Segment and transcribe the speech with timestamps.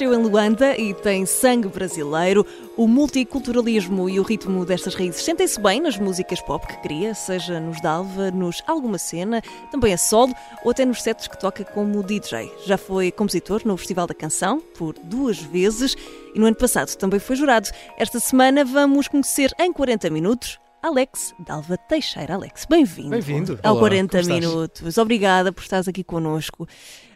[0.00, 2.46] Nasceu em Luanda e tem sangue brasileiro.
[2.74, 7.60] O multiculturalismo e o ritmo destas raízes sentem-se bem nas músicas pop que cria, seja
[7.60, 10.32] nos Dalva, nos Alguma Cena, também a solo
[10.64, 12.50] ou até nos sets que toca como DJ.
[12.64, 15.94] Já foi compositor no Festival da Canção por duas vezes
[16.34, 17.68] e no ano passado também foi jurado.
[17.98, 22.36] Esta semana vamos conhecer em 40 minutos Alex Dalva Teixeira.
[22.36, 23.10] Alex, bem-vindo.
[23.10, 23.60] Bem-vindo.
[23.62, 24.40] Ao Olá, 40 como estás?
[24.40, 24.96] minutos.
[24.96, 26.66] Obrigada por estares aqui connosco.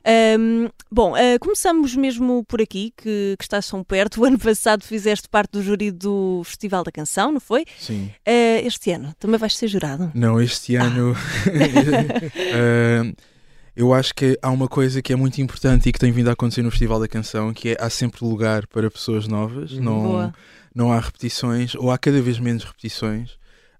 [0.06, 4.20] Ahm, bom, ah, começamos mesmo por aqui, que, que estás tão perto.
[4.24, 7.65] O ano passado fizeste parte do júri do Festival da Canção, não foi?
[7.79, 8.10] Sim.
[8.26, 10.10] Ah, este ano também vais ser jurado?
[10.14, 11.14] Não, este ano.
[12.37, 13.12] eh,
[13.76, 16.32] eu acho que há uma coisa que é muito importante e que tem vindo a
[16.32, 20.34] acontecer no Festival da Canção, que é há sempre lugar para pessoas novas, não, Boa.
[20.74, 23.30] não há repetições, ou há cada vez menos repetições.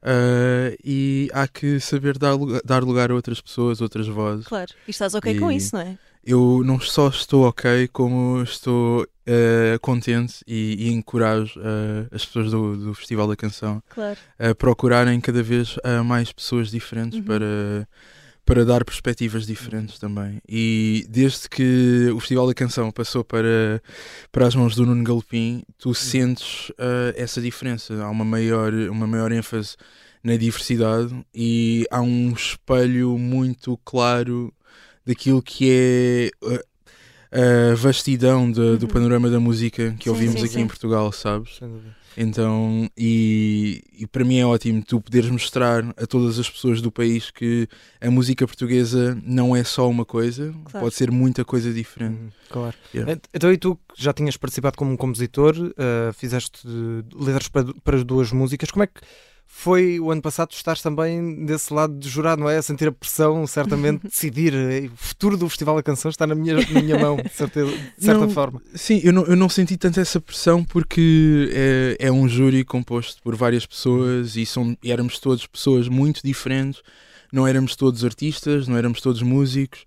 [0.06, 4.46] eh, e há que saber dar, lugar- dar lugar a outras pessoas, outras vozes.
[4.46, 4.70] Claro.
[4.86, 5.96] E estás ok com E- isso, não é?
[6.27, 12.50] Eu não só estou ok, como estou eh, contente e, e encorajo eh, as pessoas
[12.50, 14.17] do, do Festival da Canção Claro.
[14.39, 17.25] a procurarem cada vez ah, mais pessoas diferentes Uhum.
[17.25, 17.89] para,
[18.47, 20.41] para dar perspectivas diferentes também.
[20.48, 23.83] E desde que o Festival da Canção passou para,
[24.33, 28.02] para as mãos do Nuno Galopim, tu sentes ah, essa diferença.
[28.02, 29.77] Há uma maior, uma maior ênfase
[30.22, 34.50] na diversidade e há um espelho muito claro
[35.06, 36.30] daquilo que é
[37.33, 38.92] ah, a vastidão de- do Uhum.
[38.92, 40.61] panorama da música que Sim, ouvimos sim, aqui sim.
[40.61, 41.56] em Portugal, sabes?
[41.56, 41.96] Sem dúvida.
[42.16, 46.92] Então, e, e para mim é ótimo tu poderes mostrar a todas as pessoas do
[46.92, 47.67] país que
[48.01, 50.84] a música portuguesa não é só uma coisa, Claro.
[50.86, 52.14] pode ser muita coisa diferente.
[52.20, 52.77] Uhum, Claro.
[52.95, 53.12] Yeah.
[53.14, 57.74] Ent- Então, e tu que já tinhas participado como compositor, eh, fizeste eh, letras para,
[57.83, 59.01] para as duas músicas, como é que
[59.56, 60.48] foi o ano passado?
[60.48, 62.58] Tu estás também desse lado de jurado, não é?
[62.58, 64.52] A sentir a pressão, certamente, de decidir.
[64.92, 68.04] O futuro do Festival da Canção está na minha, na minha mão, de, certeza, de
[68.04, 68.60] certa Não, forma.
[68.74, 73.22] Sim, eu não, eu não senti tanto essa pressão porque é, é um júri composto
[73.22, 76.82] por várias pessoas e, são, e éramos todos pessoas muito diferentes,
[77.32, 79.86] não éramos todos artistas, não éramos todos músicos.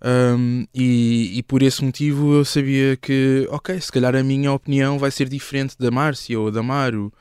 [0.00, 4.96] um, e, e por esse motivo eu sabia que, ok, se calhar a minha opinião
[4.96, 7.12] vai ser diferente da Márcia ou da Maru,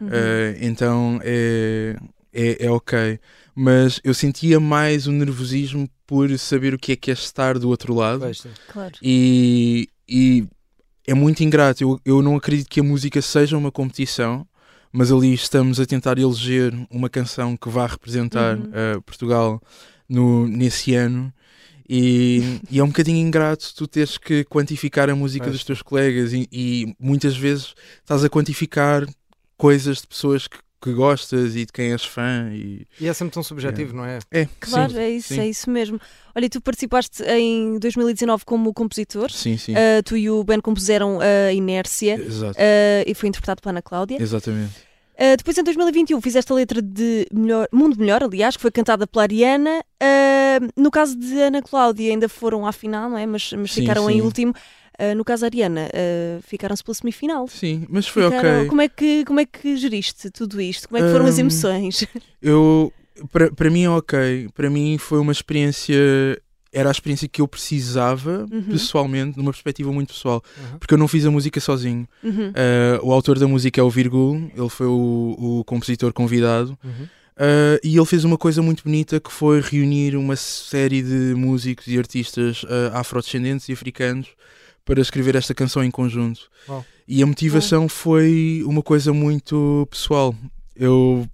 [0.00, 0.08] Uhum.
[0.08, 1.96] Uh, então é,
[2.32, 3.18] é, é ok.
[3.54, 7.68] Mas eu sentia mais o nervosismo por saber o que é que é estar do
[7.68, 8.20] outro lado.
[8.20, 8.46] Pois.
[8.72, 8.94] Claro.
[9.00, 10.44] E, e
[11.06, 11.82] é muito ingrato.
[11.82, 14.46] Eu, eu não acredito que a música seja uma competição,
[14.92, 18.64] mas ali estamos a tentar eleger uma canção que vá representar Uhum.
[18.96, 19.60] uh, Portugal
[20.08, 21.32] no, nesse ano.
[21.88, 25.56] E, e é um bocadinho ingrato tu teres que quantificar a música Pois.
[25.56, 29.06] dos teus colegas e, e muitas vezes estás a quantificar
[29.56, 33.32] coisas de pessoas que, que gostas e de quem és fã e E é sempre
[33.34, 34.18] tão subjetivo, não é?
[34.30, 35.40] é Claro, sim, é isso, sim.
[35.40, 35.98] é isso mesmo.
[36.34, 39.30] Olha, e tu participaste em 2019 como compositor.
[39.30, 43.62] sim, sim, Ah, tu e o Ben compuseram a Inércia exato, ah, e foi interpretado
[43.62, 44.20] pela Ana Cláudia.
[44.20, 48.72] exatamente Uh, depois, em 2021, fizeste a letra de Melhor- Mundo Melhor, aliás, que foi
[48.72, 49.80] cantada pela Ariana.
[50.02, 53.24] Uh, no caso de Ana Cláudia, ainda foram à final, não é?
[53.24, 54.20] Mas, mas Sim, ficaram em sim.
[54.22, 54.52] último.
[55.00, 57.48] Uh, no caso da Ariana, uh, ficaram-se pela semifinal.
[57.48, 60.88] sim, mas foi Ficaram- ok Como é, que, como é que geriste tudo isto?
[60.88, 62.06] Como é que foram as Hum, emoções?
[62.40, 62.92] Eu,
[63.32, 64.48] para para mim é ok.
[64.54, 65.94] Para mim foi uma experiência.
[66.72, 68.62] Era a experiência que eu precisava, Uhum.
[68.64, 70.42] pessoalmente, numa perspectiva muito pessoal.
[70.58, 70.78] Uhum.
[70.78, 72.06] Porque eu não fiz a música sozinho.
[72.22, 72.48] Uhum.
[72.50, 76.76] Uh, o autor da música é o Virgul, ele foi o, o compositor convidado.
[76.84, 77.04] Uhum.
[77.36, 81.86] Uh, e ele fez uma coisa muito bonita que foi reunir uma série de músicos
[81.86, 84.28] e artistas uh, afrodescendentes e africanos
[84.84, 86.42] para escrever esta canção em conjunto.
[87.08, 90.34] E a motivação foi uma coisa muito pessoal.
[90.76, 91.26] Eu.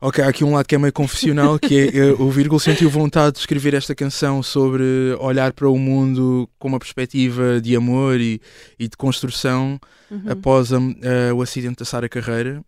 [0.00, 2.90] Ok, há aqui um lado que é meio confessional, que é eh, o Virgul sentiu
[2.90, 4.82] vontade de escrever esta canção sobre
[5.18, 8.38] olhar para o mundo com uma perspectiva de amor e,
[8.78, 9.80] e de construção
[10.10, 10.22] Uhum.
[10.28, 12.62] após a- eh, o acidente da Sara Carreira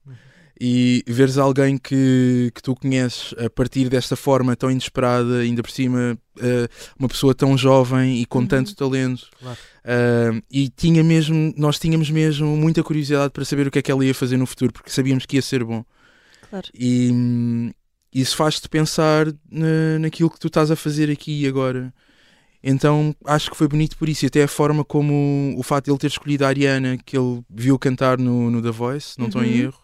[0.59, 5.71] e veres alguém que, que tu conheces a partir desta forma tão inesperada, ainda por
[5.71, 6.67] cima eh,
[6.99, 8.47] uma pessoa tão jovem e com Uhum.
[8.47, 9.59] tanto talento Claro.
[9.87, 13.91] Eh, e tinha mesmo, nós tínhamos mesmo muita curiosidade para saber o que é que
[13.93, 15.85] ela ia fazer no futuro porque sabíamos que ia ser bom
[16.51, 16.67] Claro.
[16.75, 17.71] e hum,
[18.13, 21.93] isso faz-te pensar na, naquilo que tu estás a fazer aqui e agora
[22.63, 25.91] Então acho que foi bonito por isso, e até a forma como o facto de
[25.93, 29.45] ele ter escolhido a Ariana, que ele viu cantar no, no The Voice, não estou
[29.45, 29.65] em Uhum.
[29.67, 29.81] erro,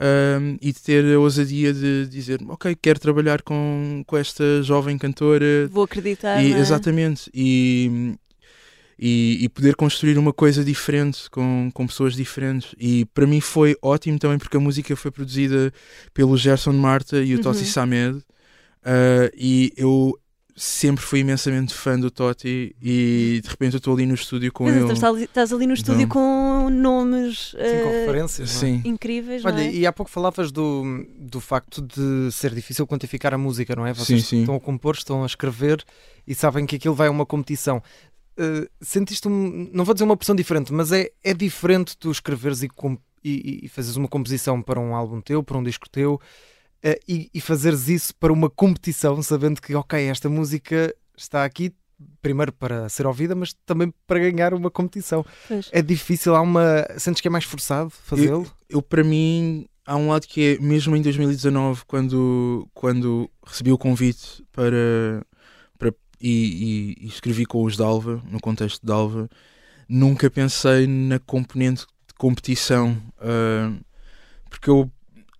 [0.00, 4.96] um, e de ter a ousadia de dizer: Ok, quero trabalhar com, com esta jovem
[4.98, 5.68] cantora.
[5.70, 6.42] Vou acreditar.
[6.42, 6.58] E, é?
[6.58, 8.14] Exatamente, e,
[8.98, 12.74] e, e poder construir uma coisa diferente com, com pessoas diferentes.
[12.78, 15.72] E para mim foi ótimo também porque a música foi produzida
[16.12, 17.64] pelo Gerson Marta e o Totti Uhum.
[17.66, 18.16] Samed.
[18.18, 20.18] uh, e eu
[20.60, 24.64] sempre fui imensamente fã do Totti e de repente eu estou ali no estúdio com
[24.64, 24.82] Mas ele.
[24.82, 26.08] então estás ali, estás ali no estúdio Não.
[26.08, 28.50] com nomes Sim, com referências.
[28.50, 28.60] não é?
[28.72, 29.72] Sim, incríveis, Olha, não é?
[29.72, 33.94] e há pouco falavas do, do facto de ser difícil quantificar a música, não é?
[33.94, 34.40] Vocês Sim, sim.
[34.40, 35.84] estão a compor, estão a escrever
[36.26, 37.80] e sabem que aquilo vai a uma competição.
[38.38, 42.62] Uh, sentiste um, não vou dizer uma pressão diferente, mas é, é diferente tu escreveres
[42.62, 42.68] e,
[43.24, 47.28] e, e fazeres uma composição para um álbum teu, para um disco teu, uh, e,
[47.34, 51.74] e fazeres isso para uma competição, sabendo que, ok, esta música está aqui
[52.22, 55.26] primeiro para ser ouvida, mas também para ganhar uma competição.
[55.48, 55.68] Pois.
[55.72, 56.86] É difícil, há uma.
[56.96, 58.46] Sentes que é mais forçado fazê-lo?
[58.68, 63.78] eu para mim há um lado que é mesmo em 2019 quando quando recebi o
[63.78, 65.24] convite para
[66.20, 69.28] e, e- e escrevi com os Dalva no contexto de Dalva
[69.88, 73.72] nunca pensei na componente de competição ah,
[74.50, 74.90] porque eu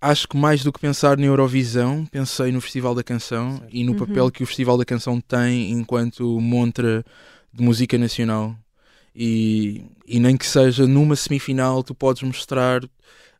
[0.01, 3.69] acho que mais do que pensar na Eurovisão pensei no Festival da Canção Certo.
[3.75, 3.99] e no Uhum.
[3.99, 7.05] papel que o Festival da Canção tem enquanto montra
[7.53, 8.57] de música nacional
[9.15, 12.83] e, e nem que seja numa semifinal tu podes mostrar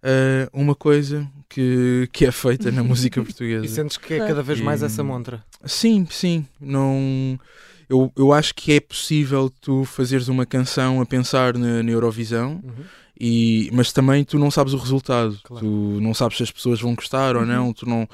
[0.03, 3.69] ah, uma coisa que, que é feita na música E portuguesa.
[3.75, 5.45] sentes que é cada vez mais E- essa montra.
[5.65, 6.47] Sim, sim.
[6.61, 7.39] Não,
[7.89, 12.63] eu, eu acho que é possível tu fazeres uma canção a pensar na, na Eurovisão,
[13.21, 15.39] e, mas também tu não sabes o resultado.
[15.43, 15.65] Claro.
[15.67, 17.49] Tu não sabes se as pessoas vão gostar ou Uhum.
[17.49, 17.73] não.
[17.73, 18.09] Tu não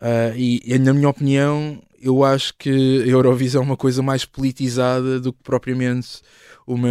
[0.00, 2.70] ah, e, e na minha opinião, eu acho que
[3.02, 6.20] a Eurovisão é uma coisa mais politizada do que propriamente
[6.66, 6.88] uma,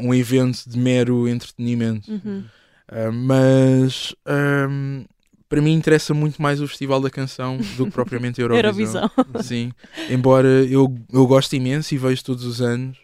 [0.00, 2.10] um evento de mero entretenimento.
[2.10, 2.44] Uhum.
[2.90, 5.04] Ah, mas ahm,
[5.48, 9.02] para mim interessa muito mais o Festival da Canção do que propriamente a Eurovisão.
[9.26, 9.42] Eurovisão.
[9.42, 9.72] Sim,
[10.08, 12.98] embora eu, eu goste imenso e vejo todos os anos,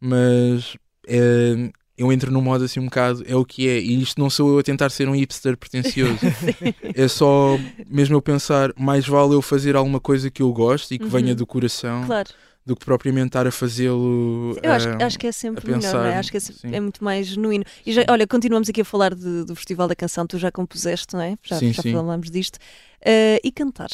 [0.00, 4.20] mas eh, eu entro num modo assim um bocado, é o que é, e isto
[4.20, 6.18] não sou eu a tentar ser um hipster pretencioso,
[6.94, 10.98] é só mesmo eu pensar, mais vale eu fazer alguma coisa que eu gosto e
[10.98, 11.10] que Uhum.
[11.10, 12.28] venha do coração Claro.
[12.66, 14.58] Do que propriamente estar a fazê-lo.
[14.60, 16.04] Eu acho, eh, acho que é sempre a melhor, não é?
[16.04, 16.68] pensar, Acho que é, se- sim.
[16.74, 17.64] é muito mais genuíno.
[17.86, 21.14] E já, olha, continuamos aqui a falar de- do Festival da Canção, tu já compuseste,
[21.14, 21.36] não é?
[21.44, 21.92] Já, Sim, já sim.
[21.92, 22.58] falámos disto.
[23.00, 23.88] Eh, e cantar?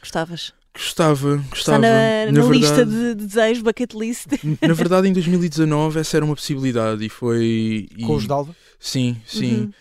[0.00, 0.52] Gostavas?
[0.74, 1.78] Gostava, Está gostava.
[1.80, 4.26] na, na na lista verdade, de desejos, bucket list.
[4.66, 7.88] Na verdade, em 2019 essa era uma possibilidade e foi.
[7.94, 8.54] e- Com os Dalva?
[8.80, 9.56] Sim, sim.
[9.62, 9.72] Uhum.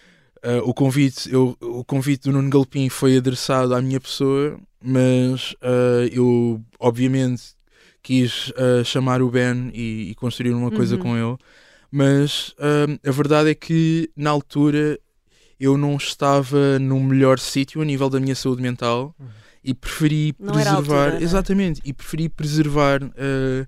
[0.43, 5.51] Uh, o, convite, eu, o convite do Nuno Galpim foi adressado à minha pessoa, mas
[5.61, 7.43] uh, eu, obviamente,
[8.01, 11.01] quis uh, chamar o Ben e, e construir uma coisa Uhum.
[11.01, 11.37] com ele.
[11.91, 14.97] Mas uh, a verdade é que, na altura,
[15.59, 19.27] eu não estava no melhor sítio a nível da minha saúde mental Uhum.
[19.63, 21.05] e preferi Não preservar.
[21.09, 21.23] altura?
[21.23, 23.67] Exatamente, e preferi preservar uh,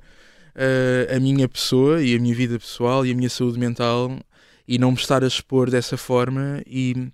[1.16, 4.20] a minha pessoa e a minha vida pessoal e a minha saúde mental
[4.68, 7.10] e não me estar a expor dessa forma e,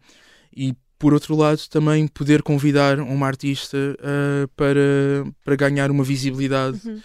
[0.55, 6.79] e por outro lado também poder convidar uma artista uh, para, para ganhar uma visibilidade
[6.85, 6.99] Uhum.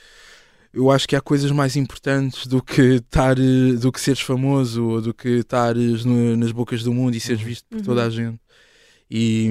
[0.73, 5.01] eu acho que há coisas mais importantes do que estar do que seres famoso ou
[5.01, 7.47] do que estares no- nas bocas do mundo e seres Uhum.
[7.49, 7.85] visto por Uhum.
[7.85, 8.39] toda a gente
[9.11, 9.47] e,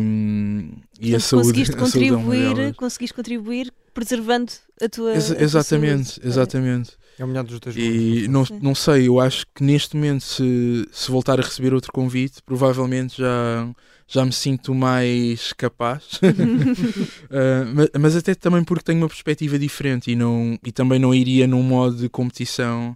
[0.99, 5.13] e a Portanto, saúde conseguiste a saúde é contribuir, conseguiste contribuir preservando a tua.
[5.15, 8.59] Exa- a tua exatamente exatamente É o melhor dos dois E não, Sim.
[8.61, 13.19] não sei, eu acho que neste momento, se, se voltar a receber outro convite, provavelmente
[13.19, 13.69] já,
[14.07, 16.19] já me sinto mais capaz.
[17.33, 21.13] Uh, mas, mas até também porque tenho uma perspectiva diferente e, não, e também não
[21.13, 22.95] iria num modo de competição.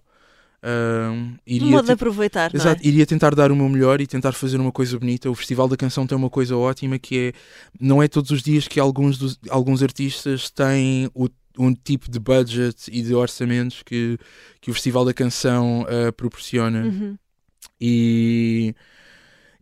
[0.62, 2.56] uh, Um iria modo de aproveitar, é?
[2.56, 5.28] Exato, iria tentar dar o meu melhor e tentar fazer uma coisa bonita.
[5.28, 7.32] O Festival da Canção tem uma coisa ótima que é
[7.80, 12.20] não é todos os dias que alguns, dos, alguns artistas têm o, um tipo de
[12.20, 14.16] budget e de orçamentos que,
[14.60, 16.84] que o Festival da Canção ah, proporciona.
[16.84, 17.18] Uhum.
[17.80, 18.74] E,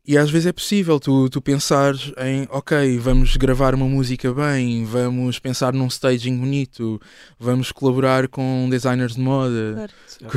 [0.07, 4.85] e às vezes é possível tu, tu pensares em, ok, vamos gravar uma música bem,
[4.85, 7.01] vamos pensar num staging bonito,
[7.39, 9.75] vamos colaborar com designers de moda.
[9.75, 9.93] Claro.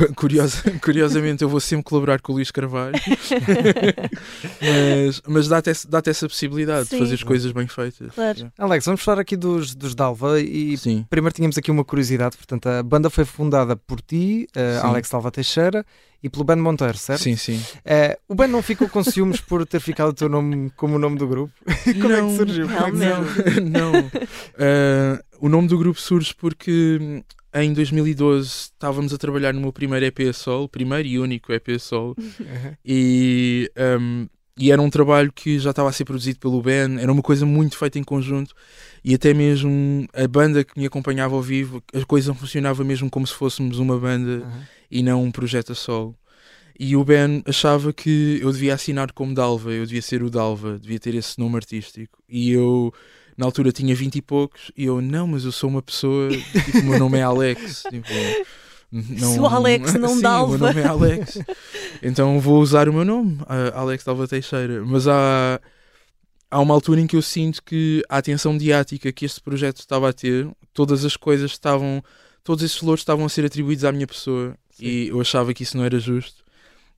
[0.08, 2.94] Cu- curiosa- curiosamente, eu vou sempre colaborar com o Luís Carvalho,
[4.60, 6.96] mas, mas dá-te essa, dá essa possibilidade Sim.
[6.96, 8.12] de fazer as coisas bem feitas.
[8.14, 8.52] Claro.
[8.58, 12.36] Alex, vamos falar aqui dos, dos Dalva e Sim, primeiro tínhamos aqui uma curiosidade.
[12.36, 14.60] Portanto, a banda foi fundada por ti, Sim.
[14.86, 15.84] Alex Dalva Teixeira,
[16.22, 17.22] e pelo Ben Monteiro, certo?
[17.22, 17.62] sim, sim.
[17.84, 20.98] Eh, o Ben não ficou com ciúmes por ter ficado o teu nome como o
[20.98, 21.52] nome do grupo?
[22.00, 22.66] Como é que surgiu?
[22.70, 23.62] É que surgiu?
[23.70, 24.10] Não, não.
[24.58, 27.22] Ah, o nome do grupo surge porque
[27.54, 31.70] em 2012 estávamos a trabalhar no meu primeiro EP a solo, primeiro e único EP
[31.70, 32.14] a solo,
[32.84, 37.10] e, um, e era um trabalho que já estava a ser produzido pelo Ben, era
[37.10, 38.54] uma coisa muito feita em conjunto
[39.02, 43.26] e até mesmo a banda que me acompanhava ao vivo, a coisa funcionava mesmo como
[43.26, 44.62] se fôssemos uma banda Uhum.
[44.90, 46.16] E não um projeto a solo.
[46.82, 50.78] E o Ben achava que eu devia assinar como Dalva, eu devia ser o Dalva,
[50.78, 52.22] devia ter esse nome artístico.
[52.26, 52.90] E eu,
[53.36, 56.78] na altura, tinha 20 e poucos, e eu, não, mas eu sou uma pessoa, tipo,
[56.78, 57.82] o meu nome é Alex.
[57.90, 58.08] Tipo,
[58.90, 60.54] não, Sou Alex, não Sim, Dalva.
[60.54, 61.38] O meu nome é Alex.
[62.02, 63.38] então vou usar o meu nome,
[63.74, 64.82] Alex Dalva Teixeira.
[64.84, 65.60] Mas há,
[66.50, 70.08] há uma altura em que eu sinto que a atenção mediática que este projeto estava
[70.08, 72.02] a ter, todas as coisas estavam,
[72.42, 75.76] todos esses louros estavam a ser atribuídos à minha pessoa e eu achava que isso
[75.76, 76.44] não era justo.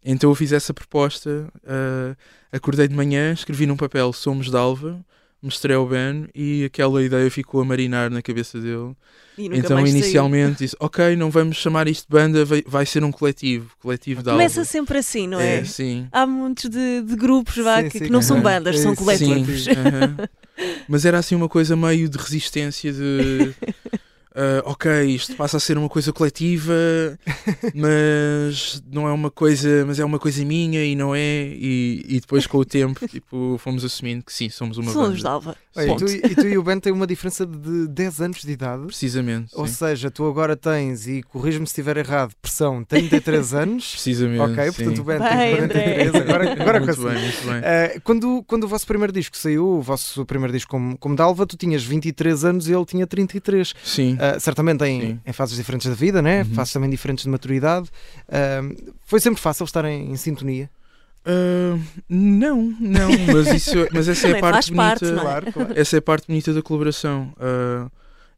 [0.04, 2.16] Então eu fiz essa proposta, ah,
[2.50, 5.04] acordei de manhã, escrevi num papel Somos Dalva,
[5.40, 8.94] mostrei ao Ben e aquela ideia ficou a marinar na cabeça dele.
[9.38, 10.02] E nunca então mais saiu.
[10.02, 14.22] inicialmente disse, ok, não vamos chamar isto de banda, vai, vai ser um coletivo, coletivo
[14.22, 14.40] Dalva.
[14.42, 15.58] Começa sempre assim, não é?
[15.58, 16.06] É, sim.
[16.12, 18.44] Há muitos de, de grupos vá, Sim, que, sim, que não são aham.
[18.44, 19.64] bandas, É são coletivos.
[19.64, 20.16] Sim, aham.
[20.88, 23.54] Mas era assim uma coisa meio de resistência de
[24.34, 26.72] ah, ok, isto passa a ser uma coisa coletiva,
[27.74, 32.20] mas não é uma coisa, mas é uma coisa minha e não é, e, e
[32.20, 35.56] depois com o tempo tipo, fomos assumindo que sim, somos uma Somos banda.
[35.74, 38.52] Olha, e, tu, e tu e o Ben têm uma diferença de 10 anos de
[38.52, 38.86] idade.
[38.86, 39.50] Precisamente.
[39.54, 39.72] Ou sim.
[39.72, 43.90] seja, tu agora tens, e corrijo-me se estiver errado, pressão 33 anos.
[43.92, 44.40] Precisamente.
[44.40, 44.76] ok, sim.
[44.76, 46.08] portanto o Ben tem 43.
[46.08, 46.20] André.
[46.20, 47.14] Agora, agora muito consegui.
[47.14, 47.58] bem, muito bem.
[47.60, 51.46] Uh, quando, quando o vosso primeiro disco saiu, o vosso primeiro disco como, como Dalva,
[51.46, 53.74] tu tinhas 23 anos e ele tinha 33.
[53.82, 54.16] Sim.
[54.22, 56.42] Uh, certamente em, em fases diferentes da vida, né?
[56.42, 56.54] Uhum.
[56.54, 57.88] fases também diferentes de maturidade.
[58.28, 60.70] Uh, foi sempre fácil estar em, em sintonia?
[61.24, 65.22] Ah, não, não, mas, isso, mas essa é a parte parte, bonita.
[65.22, 65.24] não é?
[65.24, 65.80] Claro, claro.
[65.80, 67.32] Essa é a parte bonita da colaboração.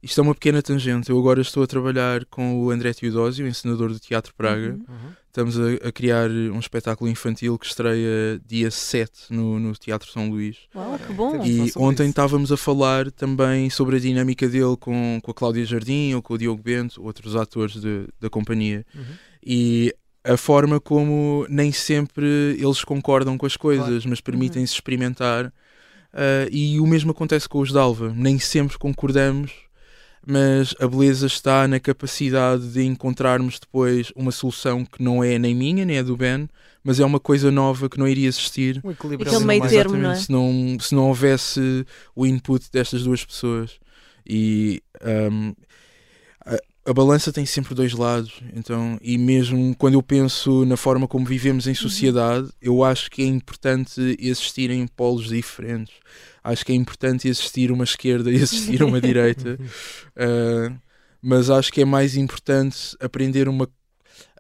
[0.03, 1.09] Isto é uma pequena tangente.
[1.09, 4.73] Eu agora estou a trabalhar com o André Teodósio, encenador do Teatro Praga.
[4.73, 4.85] Uhum.
[4.87, 5.13] Uhum.
[5.35, 10.31] Estamos a, a criar um espetáculo infantil que estreia dia 7 no, no Teatro São
[10.31, 10.59] Luís.
[10.73, 11.45] Uau, que bom.
[11.45, 12.11] E ontem isso.
[12.11, 16.35] estávamos a falar também sobre a dinâmica dele com, com a Cláudia Jardim ou com
[16.35, 18.87] o Diogo Bento, outros atores de- da companhia.
[18.95, 19.03] Uhum.
[19.45, 25.53] E a forma como nem sempre eles concordam com as coisas, mas permitem-se experimentar.
[26.13, 28.13] Ah, e o mesmo acontece com os Dalva.
[28.15, 29.51] Nem sempre concordamos,
[30.27, 35.55] mas a beleza está na capacidade de encontrarmos depois uma solução que não é nem
[35.55, 36.49] minha, nem é do Ben,
[36.83, 40.11] mas é uma coisa nova que não iria existir Um equilíbrio Aquele meio termo, não
[40.11, 40.15] é?
[40.15, 43.79] se não, se não houvesse o input destas duas pessoas.
[44.27, 44.83] E
[45.31, 45.55] um,
[46.87, 48.41] a, balança tem sempre dois lados.
[48.55, 53.23] Então, e mesmo quando eu penso na forma como vivemos em sociedade, eu acho que
[53.23, 55.95] é importante existirem polos diferentes.
[56.43, 59.59] Acho que é importante existir uma esquerda e existir uma direita.
[60.17, 60.77] Uh,
[61.23, 63.69] mas acho que é mais importante aprender uma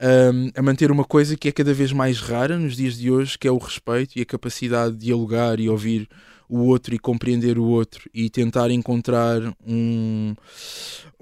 [0.00, 3.38] um, a manter uma coisa que é cada vez mais rara nos dias de hoje,
[3.38, 6.08] que é o respeito e a capacidade de dialogar e ouvir
[6.54, 10.34] o outro e compreender o outro e tentar encontrar um,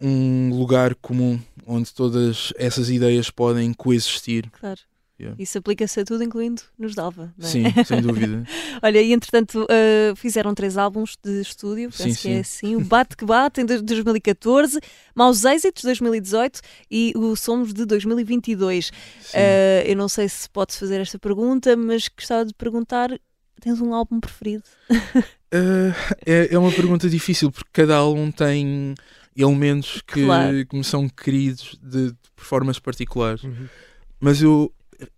[0.01, 4.51] um lugar comum onde todas essas ideias podem coexistir.
[4.61, 4.81] Claro.
[5.21, 5.41] Yeah.
[5.41, 7.33] Isso aplica-se a tudo, incluindo nos Dalva.
[7.41, 7.47] é?
[7.47, 8.45] Sim, sem dúvida.
[8.83, 12.67] Olha, e entretanto uh, fizeram três álbuns de estúdio, penso Sim, que é sim.
[12.75, 12.77] assim.
[12.77, 14.81] O Bate que Bate em de- 2014,
[15.15, 16.61] Maus Êxitos 2018
[16.91, 18.87] e o Somos de 2022.
[18.87, 19.39] Sim.
[19.39, 23.11] Uh, eu não sei se pode fazer esta pergunta, mas gostava de perguntar:
[23.63, 24.65] tens um álbum preferido?
[24.91, 25.95] Uh,
[26.27, 28.95] é, é uma pergunta difícil porque cada álbum tem
[29.37, 30.67] elementos que, Claro.
[30.67, 33.43] que me são queridos de, de formas particulares.
[33.45, 33.67] Uhum.
[34.21, 34.73] Mas eu,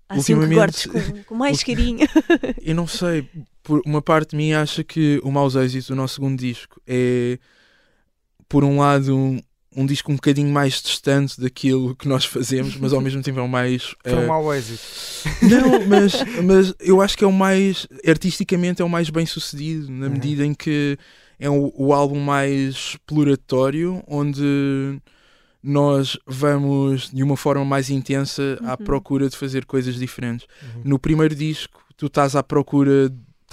[0.09, 2.07] Assim que Ultimamente- com, com mais carinho.
[2.63, 3.29] eu não sei,
[3.63, 7.39] por uma parte de mim acha que o Maus Êxitos, o nosso segundo disco, é
[8.49, 9.43] por um lado
[9.77, 13.43] um, disco um bocadinho mais distante daquilo que nós fazemos, mas ao mesmo tempo é
[13.43, 13.95] o mais.
[14.05, 14.83] Foi um eh, mau êxito.
[15.43, 16.13] Não, mas,
[16.45, 17.87] mas eu acho que é o mais.
[18.07, 20.13] Artisticamente é o mais bem sucedido, na Uhum.
[20.13, 20.99] medida em que
[21.39, 24.99] é o, o álbum mais exploratório, onde
[25.63, 28.77] nós vamos de uma forma mais intensa à Uhum.
[28.85, 30.47] procura de fazer coisas diferentes.
[30.63, 30.83] Uhum.
[30.85, 33.11] No primeiro disco, tu estás à procura,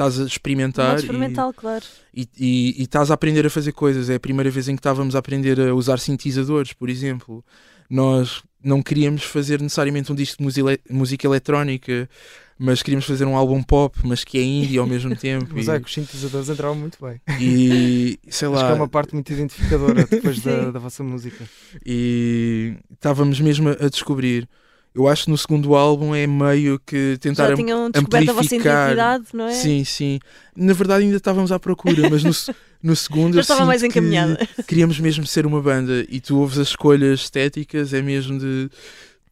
[0.09, 1.85] estás a experimentar Modo e- experimental, claro.
[2.13, 4.09] e, e, e estás a aprender a fazer coisas.
[4.09, 7.43] É a primeira vez em que estávamos a aprender a usar sintetizadores, por exemplo.
[7.89, 12.09] Nós não queríamos fazer necessariamente um disco de música, música eletrónica,
[12.57, 15.47] mas queríamos fazer um álbum pop, mas que é indie ao mesmo tempo.
[15.53, 17.19] Mas é que os sintetizadores entravam muito bem.
[17.39, 21.03] e, e sei Acho que lá, é uma parte muito identificadora depois da, da vossa
[21.03, 21.43] música.
[21.85, 24.47] e estávamos mesmo a descobrir.
[24.93, 28.45] Eu acho que no segundo álbum é meio que tentar Já tinham descoberto a vossa
[28.47, 28.87] amplificar.
[28.91, 29.53] identidade, não é?
[29.53, 30.19] Sim, sim.
[30.55, 32.31] Na verdade ainda estávamos à procura, mas no,
[32.83, 34.37] no segundo Já eu estava mais que encaminhada.
[34.67, 38.69] queríamos mesmo ser uma banda e tu ouves as escolhas estéticas, é mesmo de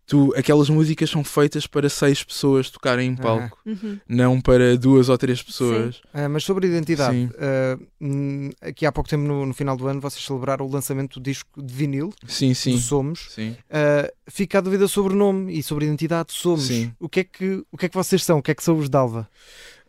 [0.09, 3.99] tu, aquelas músicas são feitas para seis pessoas tocarem em palco, Uhum.
[4.09, 6.01] não para duas ou três pessoas.
[6.13, 7.29] Ah, mas sobre identidade, Sim.
[7.39, 11.19] ah, hum, aqui há pouco tempo, no, no final do ano, vocês celebraram o lançamento
[11.19, 12.71] do disco de vinil, Sim, sim.
[12.73, 13.27] do Somos.
[13.29, 13.55] Sim.
[13.69, 16.65] Ah, fica a dúvida sobre o nome e sobre a identidade Somos.
[16.65, 16.91] Sim.
[16.99, 18.39] O, que é que, o que é que vocês são?
[18.39, 19.29] O que é que são os Dalva?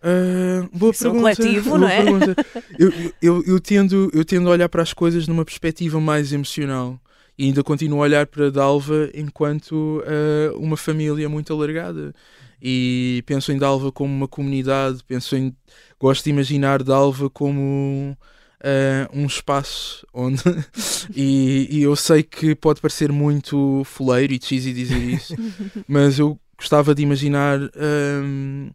[0.03, 1.37] Ah, boa Isso é um pergunta.
[1.37, 2.03] coletivo, boa não é?
[2.03, 2.37] pergunta.
[2.79, 6.99] Eu, eu, eu, tendo, eu tendo a olhar para as coisas numa perspectiva mais emocional
[7.41, 12.15] e ainda continuo a olhar para Dalva enquanto ah, uma família muito alargada.
[12.61, 15.57] E penso em Dalva como uma comunidade, penso em.
[15.99, 18.15] Gosto de imaginar Dalva como
[18.63, 20.43] ah, um espaço onde.
[21.17, 25.35] e, e eu sei que pode parecer muito foleiro e cheesy dizer isso,
[25.89, 27.59] mas eu gostava de imaginar.
[27.59, 28.69] ahm,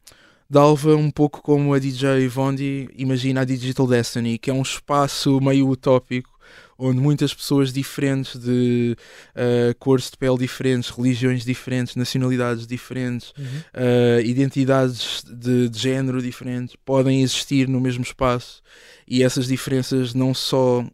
[0.48, 5.42] Dalva um pouco como a DJ Vondi imagina a Digital Destiny, que é um espaço
[5.42, 6.35] meio utópico
[6.78, 8.96] onde muitas pessoas diferentes de
[9.36, 13.34] ah, cores de pele diferentes, religiões diferentes, nacionalidades diferentes,
[13.74, 18.62] ah, identidades de, de género diferentes podem existir no mesmo espaço
[19.08, 20.86] e essas diferenças não só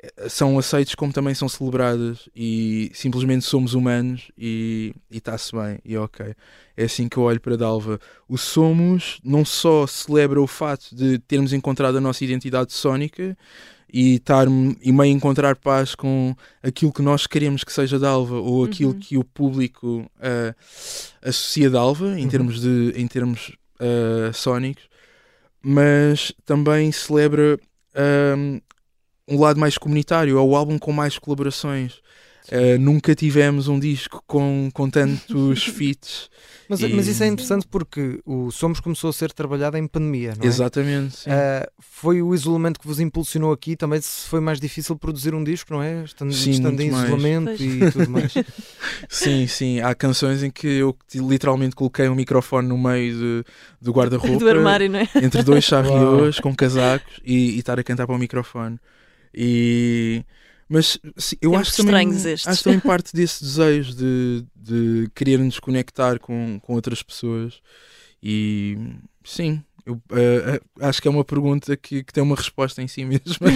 [0.00, 5.96] eh, são aceites como também são celebradas e simplesmente somos humanos e está-se bem e
[5.96, 6.34] ok.
[6.76, 7.98] É assim que eu olho para Dalva.
[8.28, 13.36] O Somos não só celebra o fato de termos encontrado a nossa identidade sónica
[13.92, 14.46] e, estar,
[14.82, 18.98] e meio encontrar paz com aquilo que nós queremos que seja Dalva ou aquilo Uhum.
[18.98, 20.54] que o público ah,
[21.22, 22.28] associa Dalva em Uhum.
[22.28, 24.84] termos, de, em termos ah, sónicos,
[25.62, 27.58] mas também celebra
[27.94, 28.60] ahm,
[29.26, 32.00] um lado mais comunitário, é o álbum com mais colaborações.
[32.50, 36.30] Ah, nunca tivemos um disco com, com tantos feats.
[36.68, 40.34] Mas, E- mas isso é interessante porque o Somos começou a ser trabalhado em pandemia,
[40.36, 40.46] não é?
[40.46, 41.16] Exatamente.
[41.16, 41.30] sim.
[41.30, 45.42] Ah, foi o isolamento que vos impulsionou aqui também se foi mais difícil produzir um
[45.42, 46.04] disco, não é?
[46.04, 47.04] Estando, Sim, estando em mais.
[47.04, 47.60] isolamento Pois.
[47.60, 48.34] e tudo mais.
[49.08, 49.80] Sim, sim.
[49.80, 53.44] Há canções em que eu literalmente coloquei um microfone no meio de-
[53.80, 54.38] do guarda-roupa.
[54.38, 55.08] Do armário, não é?
[55.22, 58.78] entre dois charriots com casacos e, e estar a cantar para o microfone.
[59.34, 60.22] E
[60.68, 62.48] mas sim, eu Tempos acho que também, estranhos estes.
[62.48, 67.60] acho que também parte desse desejo de, de querer nos conectar com, com outras pessoas
[68.22, 68.76] e
[69.24, 69.62] sim.
[69.88, 73.48] Eu, eh, acho que é uma pergunta que, que tem uma resposta em si mesma.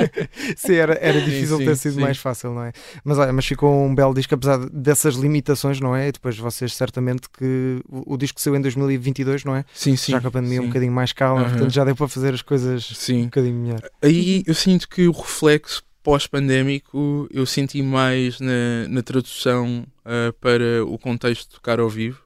[0.56, 2.00] Sim, era, era difícil sim, ter sido sim.
[2.00, 2.72] mais fácil, não é?
[3.04, 6.08] Mas olha, mas ficou um belo disco, apesar dessas limitações, não é?
[6.08, 9.62] E depois vocês certamente que o, o disco saiu em 2022, não é?
[9.74, 10.12] sim, sim.
[10.12, 12.90] já com a pandemia um bocadinho mais calma, portanto já deu para fazer as coisas
[12.90, 13.24] um Sim.
[13.24, 13.82] bocadinho melhor.
[14.00, 20.84] Aí eu sinto que o reflexo pós-pandémico eu senti mais na, na tradução ah, para
[20.86, 22.22] o contexto de tocar ao vivo.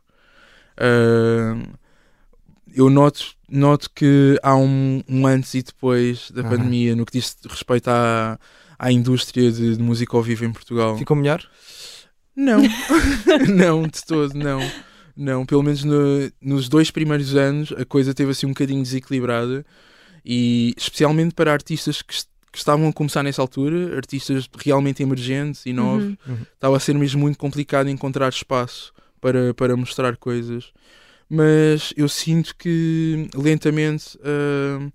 [0.76, 1.56] Ah,
[2.74, 6.50] eu noto, noto que há um, um antes e depois da Aham.
[6.50, 8.38] pandemia no que diz respeito à,
[8.78, 10.98] à indústria de, de música ao vivo em Portugal.
[10.98, 11.42] Ficou melhor?
[12.36, 12.62] Não,
[13.48, 14.60] não, de todo, não.
[15.16, 19.64] Não, pelo menos no- nos dois primeiros anos a coisa teve assim um bocadinho desequilibrada
[20.24, 22.14] e especialmente para artistas que,
[22.52, 26.16] que estavam a começar nessa altura, artistas realmente emergentes e novos, Uhum.
[26.28, 26.38] Uhum.
[26.54, 30.72] estava a ser mesmo muito complicado encontrar espaço para, para mostrar coisas.
[31.28, 34.90] Mas eu sinto que lentamente ah,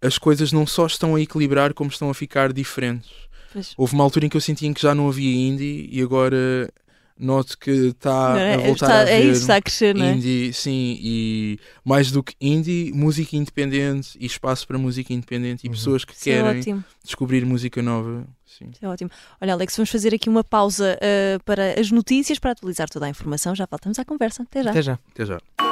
[0.00, 3.10] as coisas não só estão a equilibrar, como estão a ficar diferentes.
[3.52, 3.74] Pois.
[3.76, 6.72] Houve uma altura em que eu senti em que já não havia indie e agora
[7.18, 8.54] noto que está é?
[8.54, 10.12] a voltar Está- a é haver isso, está a crescer, não é?
[10.12, 15.68] indie, sim, e mais do que indie, música independente e espaço para música independente e
[15.68, 15.74] Uhum.
[15.74, 16.84] pessoas que Isso é querem ótimo.
[17.04, 18.24] descobrir música nova.
[18.46, 18.66] Sim.
[18.72, 19.10] Isso é ótimo.
[19.40, 23.08] Olha, Alex, vamos fazer aqui uma pausa ah, para as notícias, para atualizar toda a
[23.08, 23.54] informação.
[23.54, 24.42] Já voltamos à conversa.
[24.42, 24.70] Até já.
[24.70, 24.98] Até já.
[25.10, 25.71] Até já.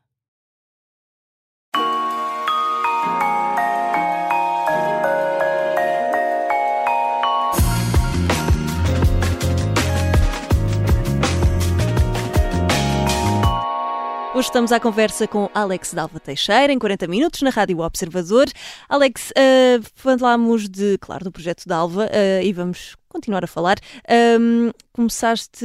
[14.41, 18.47] Hoje estamos à conversa com Alex Dalva Teixeira, em 40 minutos, na Rádio Observador.
[18.89, 23.77] Alex, uh, falámos de, claro, do projeto Dalva uh, e vamos continuar a falar.
[24.39, 25.63] Um, começaste,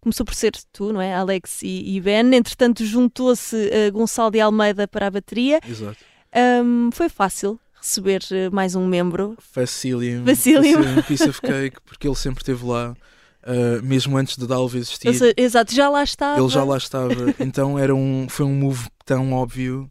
[0.00, 1.12] começou por ser tu, não é?
[1.12, 2.36] Alex e, e Ben.
[2.36, 5.58] Entretanto, juntou-se uh, Gonçalo de Almeida para a bateria.
[5.68, 5.98] Exato.
[6.64, 8.20] Um, foi fácil receber
[8.52, 9.36] mais um membro.
[9.40, 10.24] Facilium.
[10.24, 10.82] Facilium.
[10.84, 12.94] Facilium piece of cake, porque ele sempre esteve lá.
[13.48, 16.38] Uh, mesmo antes de Dalva existir, seja, exato, já lá estava.
[16.38, 17.14] ele já lá estava.
[17.40, 19.90] então era um, foi um move tão óbvio.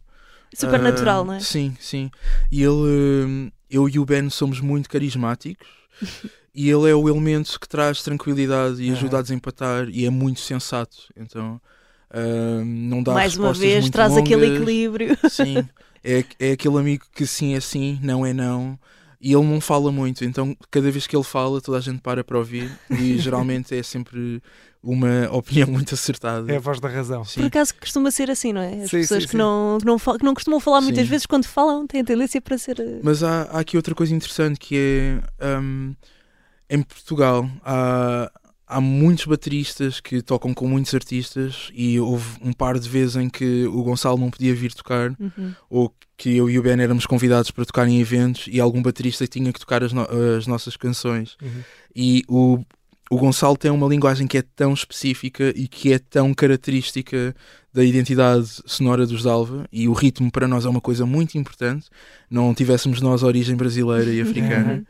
[0.53, 1.39] Super natural, não é?
[1.39, 2.11] Sim, sim.
[2.51, 5.67] E ele, hum, eu e o Ben somos muito carismáticos
[6.53, 10.39] e ele é o elemento que traz tranquilidade e ajuda a desempatar e é muito
[10.39, 10.95] sensato.
[11.15, 11.59] Então
[12.13, 14.61] hum, não dá Mais uma vez, traz aquele longas.
[14.61, 15.17] equilíbrio.
[15.31, 15.67] Sim,
[16.03, 18.77] é, é aquele amigo que sim é sim, não é não.
[19.19, 22.23] E ele não fala muito, então cada vez que ele fala, toda a gente para
[22.23, 24.41] para ouvir e geralmente é sempre
[24.83, 26.51] uma opinião muito acertada.
[26.51, 27.25] É a voz da razão.
[27.25, 27.41] Sim.
[27.41, 28.83] Por acaso costuma ser assim, não é?
[28.83, 29.37] As Sim, pessoas sim, que, sim.
[29.37, 31.09] Não, que, não que não costumam falar muitas Sim.
[31.09, 32.79] vezes, quando falam, têm tendência para ser.
[32.79, 35.95] eh, Mas há, há aqui outra coisa interessante que é hum,
[36.69, 38.31] em Portugal há,
[38.67, 43.29] há muitos bateristas que tocam com muitos artistas e houve um par de vezes em
[43.29, 45.53] que o Gonçalo não podia vir tocar uhum.
[45.69, 49.25] ou que eu e o Ben éramos convidados para tocar em eventos e algum baterista
[49.25, 51.61] tinha que tocar as, no- as nossas canções Uhum.
[51.95, 52.59] e o,
[53.09, 57.33] o Gonçalo tem uma linguagem que é tão específica e que é tão característica
[57.73, 61.87] da identidade sonora dos Dalva e o ritmo para nós é uma coisa muito importante
[62.29, 64.83] não tivéssemos nós a origem brasileira e africana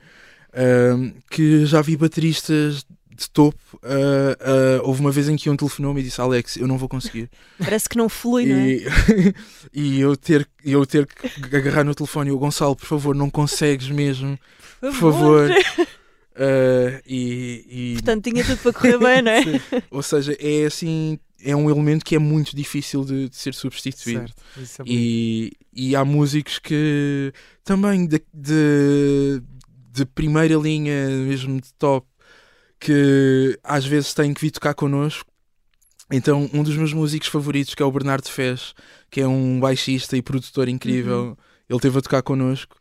[0.96, 2.84] um, que já vi bateristas
[3.18, 6.68] de topo uh, uh, houve uma vez em que um telefonou-me e disse Alex, eu
[6.68, 8.68] não vou conseguir Parece que não flui, não é?
[8.70, 8.86] e,
[9.74, 13.30] e eu ter, eu ter que agarrar no telefone e o Gonçalo, por favor, não
[13.30, 14.38] consegues mesmo,
[14.80, 15.50] por favor.
[15.50, 19.44] Uh, e, e- Portanto, tinha tudo para correr bem, não é?
[19.90, 24.28] ou seja, é assim, é um elemento que é muito difícil de, de ser substituído.
[24.28, 24.44] Certo.
[24.62, 24.86] Isso é.
[24.88, 29.42] E, e há músicos que também de, de,
[29.92, 32.08] de primeira linha, mesmo de top,
[32.80, 35.30] que às vezes têm que vir tocar connosco.
[36.12, 38.74] Então, um dos meus músicos favoritos, que é o Bernardo Fez,
[39.12, 41.38] que é um baixista e produtor incrível,
[41.70, 42.78] ele teve a tocar connosco.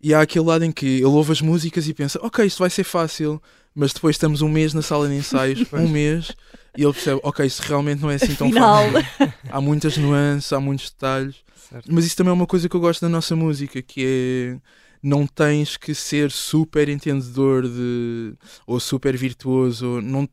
[0.00, 2.70] E há aquele lado em que ele ouve as músicas e pensa: Ok, isto vai
[2.70, 3.42] ser fácil,
[3.74, 6.30] mas depois estamos um mês na sala de ensaios, um mês,
[6.76, 8.92] e ele percebe: Ok, isto realmente não é assim tão Afinal.
[8.92, 9.34] fácil.
[9.50, 11.36] Há muitas nuances, há muitos detalhes.
[11.68, 11.92] Certo.
[11.92, 14.56] Mas isso também é uma coisa que eu gosto da nossa música, que é
[15.04, 18.34] não tens que ser super entendedor de
[18.66, 20.26] ou super virtuoso, não,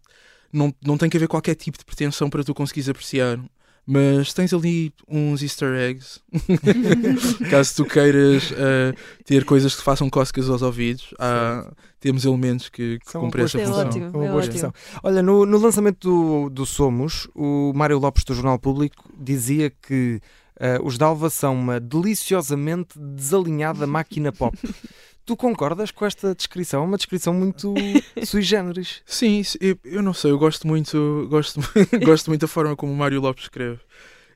[0.51, 3.38] não, não tem que haver qualquer tipo de pretensão para tu conseguires apreciar.
[3.86, 6.21] Mas tens ali uns easter eggs,
[7.49, 8.93] caso tu queiras uh,
[9.25, 13.65] ter coisas que façam cócegas aos ouvidos, há, temos elementos que, que cumprem essa É
[13.65, 13.88] função.
[13.88, 14.05] ótimo.
[14.05, 14.39] Uma é boa ótimo.
[14.41, 14.73] expressão.
[15.03, 20.21] Olha, no, no lançamento do, do Somos, o Mário Lopes do Jornal Público dizia que
[20.63, 24.56] eh, os Dalva são uma deliciosamente desalinhada máquina pop.
[25.26, 26.84] Tu concordas com esta descrição?
[26.84, 27.74] É uma descrição muito
[28.26, 29.02] sui generis.
[29.06, 31.60] Sim, eu, eu não sei, eu gosto muito, gosto,
[32.04, 33.80] gosto muito da forma como o Mário Lopes escreve.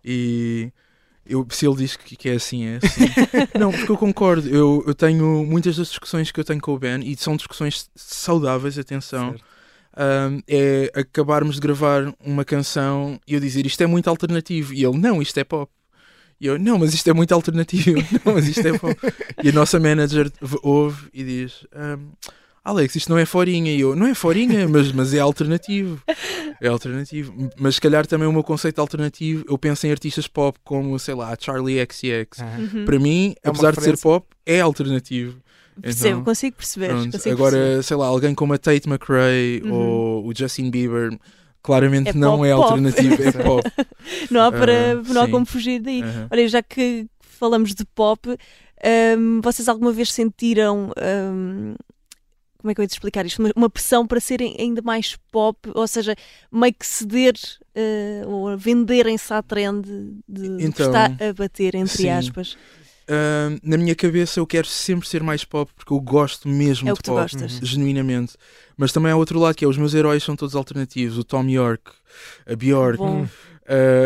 [0.04, 0.72] E
[1.26, 3.06] eu, se ele diz que, que é assim, é assim.
[3.60, 4.48] não, porque eu concordo.
[4.48, 7.90] Eu, eu tenho muitas das discussões que eu tenho com o Ben, e são discussões
[7.96, 9.32] saudáveis, atenção.
[9.32, 9.46] Certo.
[10.34, 14.74] um, é acabarmos de gravar uma canção e eu dizer isto é muito alternativo.
[14.74, 15.72] E ele, não, isto é pop.
[16.40, 17.98] E eu, não, mas isto é muito alternativo.
[18.26, 18.96] não, mas isto é pop.
[19.44, 22.10] E a nossa manager ouve e diz: um,
[22.64, 23.72] Alex, isto não é forinha.
[23.72, 26.02] E eu, não é forinha, mas, mas é alternativo.
[26.62, 27.34] É alternativo.
[27.58, 31.14] Mas se calhar também o meu conceito alternativo, eu penso em artistas pop como, sei
[31.14, 32.40] lá, Charlie XCX.
[32.40, 32.58] Ah.
[32.60, 32.86] Uhum.
[32.86, 35.38] Para mim, É apesar de ser pop, é alternativo.
[35.82, 36.90] Percebo, Então, consigo perceber.
[37.12, 37.84] Consigo Agora, perceber.
[37.84, 39.72] sei lá, alguém como a Tate McRae Uhum.
[39.74, 41.18] ou o Justin Bieber,
[41.66, 42.64] claramente É não pop, é pop.
[42.64, 43.64] alternativo, é pop.
[44.30, 45.32] não há, para, Ah, não há sim.
[45.32, 46.02] como fugir daí.
[46.30, 48.30] Olha, já que falamos de pop,
[49.18, 50.92] hum, vocês alguma vez sentiram.
[51.34, 51.76] hum,
[52.60, 53.44] como é que eu ia te explicar isto?
[53.56, 56.16] Uma, pressão para serem ainda mais pop, ou seja,
[56.52, 57.36] meio que ceder
[57.76, 59.84] eh, ou venderem-se à trend
[60.28, 62.10] de, que Então, está a bater, entre sim.
[62.10, 62.58] aspas.
[63.08, 66.94] Ahm, na minha cabeça, eu quero sempre ser mais pop porque eu gosto mesmo É
[66.94, 67.60] de pop, gostas.
[67.62, 68.34] genuinamente.
[68.78, 71.18] Mas também há outro lado que é: os meus heróis são todos alternativos.
[71.18, 71.92] O Tom York,
[72.48, 73.02] a Bjork.
[73.02, 73.28] Uh,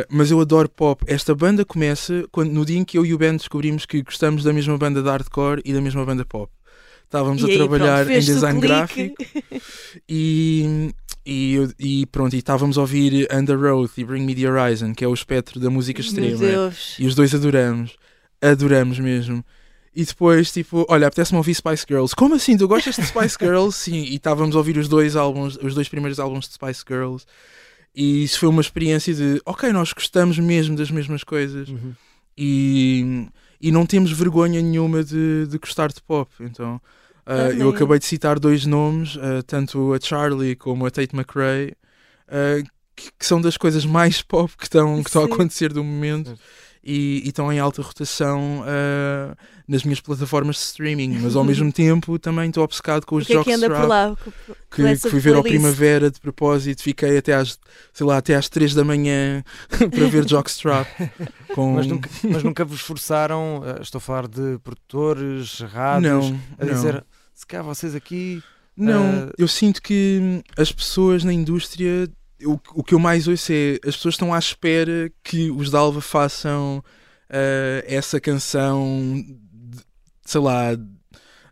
[0.10, 1.04] mas eu adoro pop.
[1.08, 4.44] Esta banda começa quando, no dia em que eu e o Ben descobrimos que gostamos
[4.44, 6.52] da mesma banda de hardcore e da mesma banda pop.
[7.04, 9.16] Estávamos e a aí, trabalhar pronto, em design gráfico
[10.08, 10.94] e,
[11.26, 15.04] e, e pronto, e estávamos a ouvir Under Oath e Bring Me the Horizon, que
[15.04, 16.38] é o espectro da música Meu extrema.
[16.38, 16.96] Deus.
[17.00, 17.98] E os dois adoramos.
[18.42, 19.44] Adoramos mesmo.
[19.96, 22.16] E depois, tipo, olha, apetece-me ouvir Spice Girls.
[22.16, 22.56] Como assim?
[22.56, 23.78] Tu gostas de Spice Girls?
[23.78, 27.26] Sim, e estávamos a ouvir os dois álbuns, os dois primeiros álbuns de Spice Girls.
[27.96, 31.94] E isso foi uma experiência de, ok, nós gostamos mesmo das mesmas coisas Uhum.
[32.38, 33.28] e,
[33.60, 36.32] e não temos vergonha nenhuma de, de gostar de pop.
[36.40, 36.80] Então,
[37.26, 37.60] Também.
[37.60, 41.74] eu acabei de citar dois nomes, ah, tanto a Charlie como a Tate McRae,
[42.28, 42.64] ah,
[42.96, 46.38] que, que são das coisas mais pop que estão, que estão a acontecer do momento.
[46.84, 49.36] E, e estão em alta rotação ah,
[49.68, 53.36] nas minhas plataformas de streaming, mas ao mesmo tempo também estou obcecado com os que
[53.36, 54.16] é que anda Jockstrap, por lá?
[54.72, 55.44] Que, que fui ver ao?
[55.44, 57.60] Primavera de propósito, fiquei até às,
[57.92, 60.88] sei lá, até às 3 da manhã para ver Jockstrap.
[61.54, 61.74] Com...
[61.74, 66.66] Mas, nunca, mas nunca vos forçaram, eh, estou a falar de produtores, rádios, não, a
[66.66, 66.74] não.
[66.74, 68.42] dizer se cá vocês aqui.
[68.76, 72.10] Não, Ah, eu sinto que as pessoas na indústria,
[72.46, 76.02] o, o que eu mais ouço é as pessoas estão à espera que os Dalva
[76.02, 76.84] façam
[77.30, 79.84] ah, essa canção, de-
[80.26, 80.72] sei lá,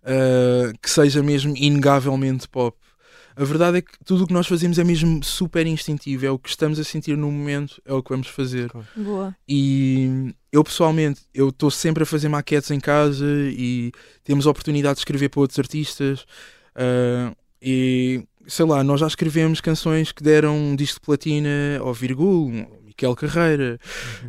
[0.04, 2.78] ah, que seja mesmo inegavelmente pop.
[3.36, 6.39] A verdade é que tudo o que nós fazemos é mesmo super instintivo, é o
[6.39, 8.71] que estamos a sentir no momento, é o que vamos fazer.
[8.95, 9.36] Boa.
[9.47, 13.91] E eu pessoalmente, eu estou sempre a fazer maquetes em casa e
[14.23, 16.26] temos a oportunidade de escrever para outros artistas.
[16.76, 21.94] ah, e sei lá, nós já escrevemos canções que deram um disco de platina ao
[21.94, 23.80] Virgul, ao Miquel Carreira,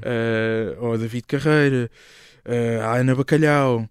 [0.03, 1.91] ah, ao David Carreira,
[2.45, 3.89] ah, à Ana Bacalhau.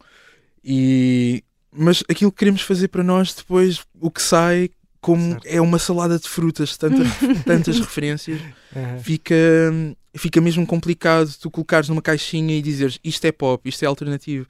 [0.64, 5.46] E, mas aquilo que queremos fazer para nós depois, o que sai, como Certo.
[5.46, 7.08] é uma salada de frutas, tantas,
[7.46, 8.42] tantas referências
[8.76, 9.36] eh, fica,
[10.16, 14.48] fica mesmo complicado tu colocares numa caixinha e dizeres isto é pop, isto é alternativo.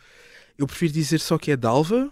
[0.58, 2.10] Eu prefiro dizer só que é Dalva,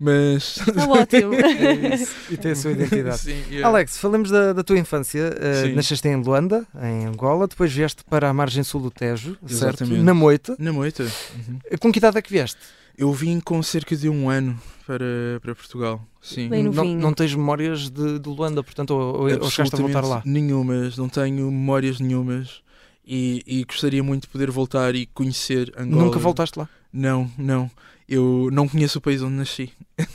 [0.00, 0.56] mas.
[0.56, 1.34] Está ótimo.
[1.36, 3.18] é isso, e tem a sua identidade.
[3.18, 3.68] Sim, yeah.
[3.68, 5.30] Alex, falemos da, da tua infância.
[5.62, 5.74] Sim.
[5.74, 9.84] nasceste em Luanda, em Angola, depois vieste para a margem sul do Tejo, certo?
[9.84, 10.56] Na Moita.
[10.58, 11.02] Na moita.
[11.02, 11.58] Uhum.
[11.78, 12.58] Com que idade é que vieste?
[12.96, 15.04] Eu vim com cerca de um ano para,
[15.42, 16.02] para Portugal.
[16.20, 16.48] Sim.
[16.48, 20.22] Não, não tens memórias de, de Luanda, portanto, ou, ou, ou chegaste a voltar lá?
[20.24, 22.62] nenhumas, não tenho memórias nenhumas.
[23.06, 26.04] E, e gostaria muito de poder voltar e conhecer Angola.
[26.04, 26.68] Nunca voltaste lá?
[26.92, 27.70] Não, não.
[28.10, 29.70] Eu não conheço o país onde nasci.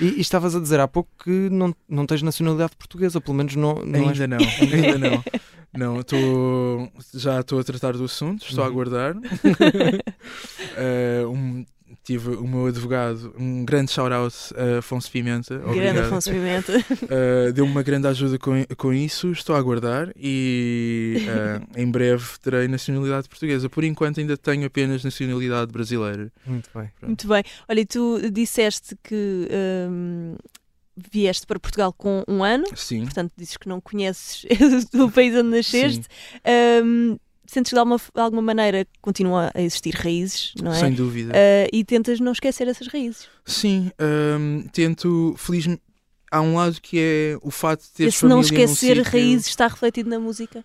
[0.00, 3.54] E, e estavas a dizer há pouco que não, não tens nacionalidade portuguesa, pelo menos
[3.54, 5.24] não, não és ainda não, ainda não.
[5.76, 8.72] Não, estou já estou a tratar do assunto, estou a Uhum.
[8.72, 9.16] aguardar.
[10.76, 11.64] Eh, um-
[12.04, 15.56] tive o meu advogado, um grande shout-out a Afonso Pimenta.
[15.56, 16.04] Grande Obrigado.
[16.04, 16.72] Afonso Pimenta.
[17.08, 22.24] Eh, Deu-me uma grande ajuda com, com isso, estou a aguardar e eh, em breve
[22.42, 23.70] terei nacionalidade portuguesa.
[23.70, 26.30] Por enquanto ainda tenho apenas nacionalidade brasileira.
[26.46, 26.90] Muito bem.
[27.02, 27.42] Muito bem.
[27.66, 29.48] Olha, e tu disseste que
[29.90, 30.36] hum,
[30.96, 33.04] vieste para Portugal com um ano, Sim.
[33.04, 34.44] portanto dizes que não conheces
[34.94, 36.06] o país onde nasceste.
[36.84, 37.16] Hum,
[37.54, 40.78] sentes que de alguma, de alguma maneira continua a existir raízes, não é?
[40.80, 41.32] Sem dúvida.
[41.34, 43.28] Ah, e tentas não esquecer essas raízes.
[43.46, 43.90] Sim,
[44.38, 45.80] hum, tento, felizmente,
[46.30, 49.12] há um lado que é o fato de ter Esse não família num esquecer sítio-
[49.12, 50.64] raízes está refletido na música.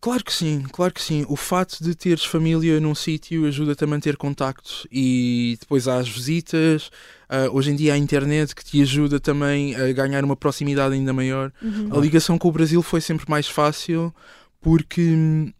[0.00, 1.24] Claro que sim, claro que sim.
[1.28, 6.08] O fato de teres família num sítio ajuda-te a manter contactos e depois há as
[6.08, 6.90] visitas.
[7.28, 10.94] ah, hoje em dia há a internet que te ajuda também a ganhar uma proximidade
[10.94, 11.52] ainda maior.
[11.62, 11.90] Uhum.
[11.96, 14.12] A ligação com o Brasil foi sempre mais fácil
[14.60, 15.52] porque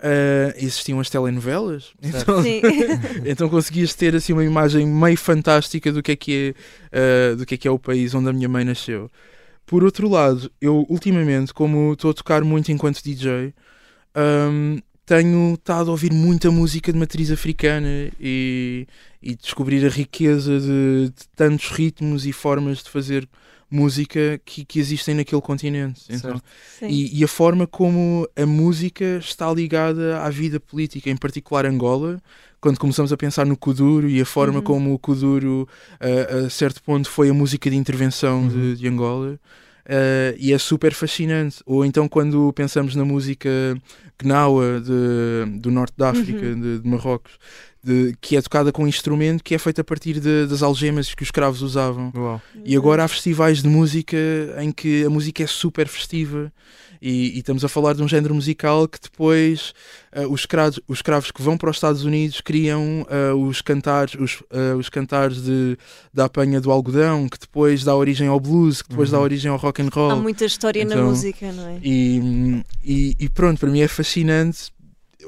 [0.00, 1.92] ah, existiam as telenovelas.
[2.02, 2.42] Então,
[3.24, 6.54] então conseguias ter assim uma imagem meio fantástica do que é que
[6.92, 9.10] é, ah, do que é que é o país onde a minha mãe nasceu.
[9.66, 13.52] Por outro lado, eu ultimamente, como estou a tocar muito enquanto DJ,
[14.14, 18.86] ahm, tenho estado a ouvir muita música de matriz africana e,
[19.22, 23.28] e descobrir a riqueza de, de tantos ritmos e formas de fazer
[23.70, 26.02] música que, que existem naquele continente.
[26.08, 26.40] Então,
[26.82, 32.20] e, e a forma como a música está ligada à vida política, em particular Angola,
[32.60, 34.64] quando começamos a pensar no Kuduro e a forma Uhum.
[34.64, 35.68] como o Kuduro,
[36.00, 38.74] a, a certo ponto, foi a música de intervenção de, Uhum.
[38.74, 39.38] de Angola.
[39.90, 41.62] eh, e é super fascinante.
[41.64, 43.48] Ou então, quando pensamos na música
[44.18, 46.60] Gnawa de, do norte da África, Uhum.
[46.60, 47.32] de, de Marrocos,
[47.88, 51.14] de- que é tocada com um instrumento que é feito a partir de- das algemas
[51.14, 52.12] que os escravos usavam.
[52.14, 52.40] Uau.
[52.64, 54.16] E agora há festivais de música
[54.60, 56.52] em que a música é super festiva
[57.00, 59.72] e, e estamos a falar de um género musical que depois
[60.12, 64.14] ah, os, escravos, os escravos que vão para os Estados Unidos criam ah, os cantares,
[64.20, 65.78] os, ah, os cantares de,
[66.12, 69.24] da apanha do algodão, que depois dá origem ao blues, que depois dá Uhum.
[69.24, 70.10] origem ao rock and roll.
[70.10, 71.78] Há muita história na Então, música, não é?
[71.82, 74.70] E, e, e pronto, para mim é fascinante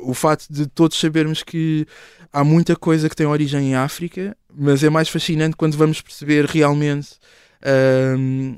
[0.02, 1.86] o facto de todos sabermos que
[2.32, 6.44] há muita coisa que tem origem em África, mas é mais fascinante quando vamos perceber
[6.46, 7.10] realmente
[7.62, 8.54] ahm,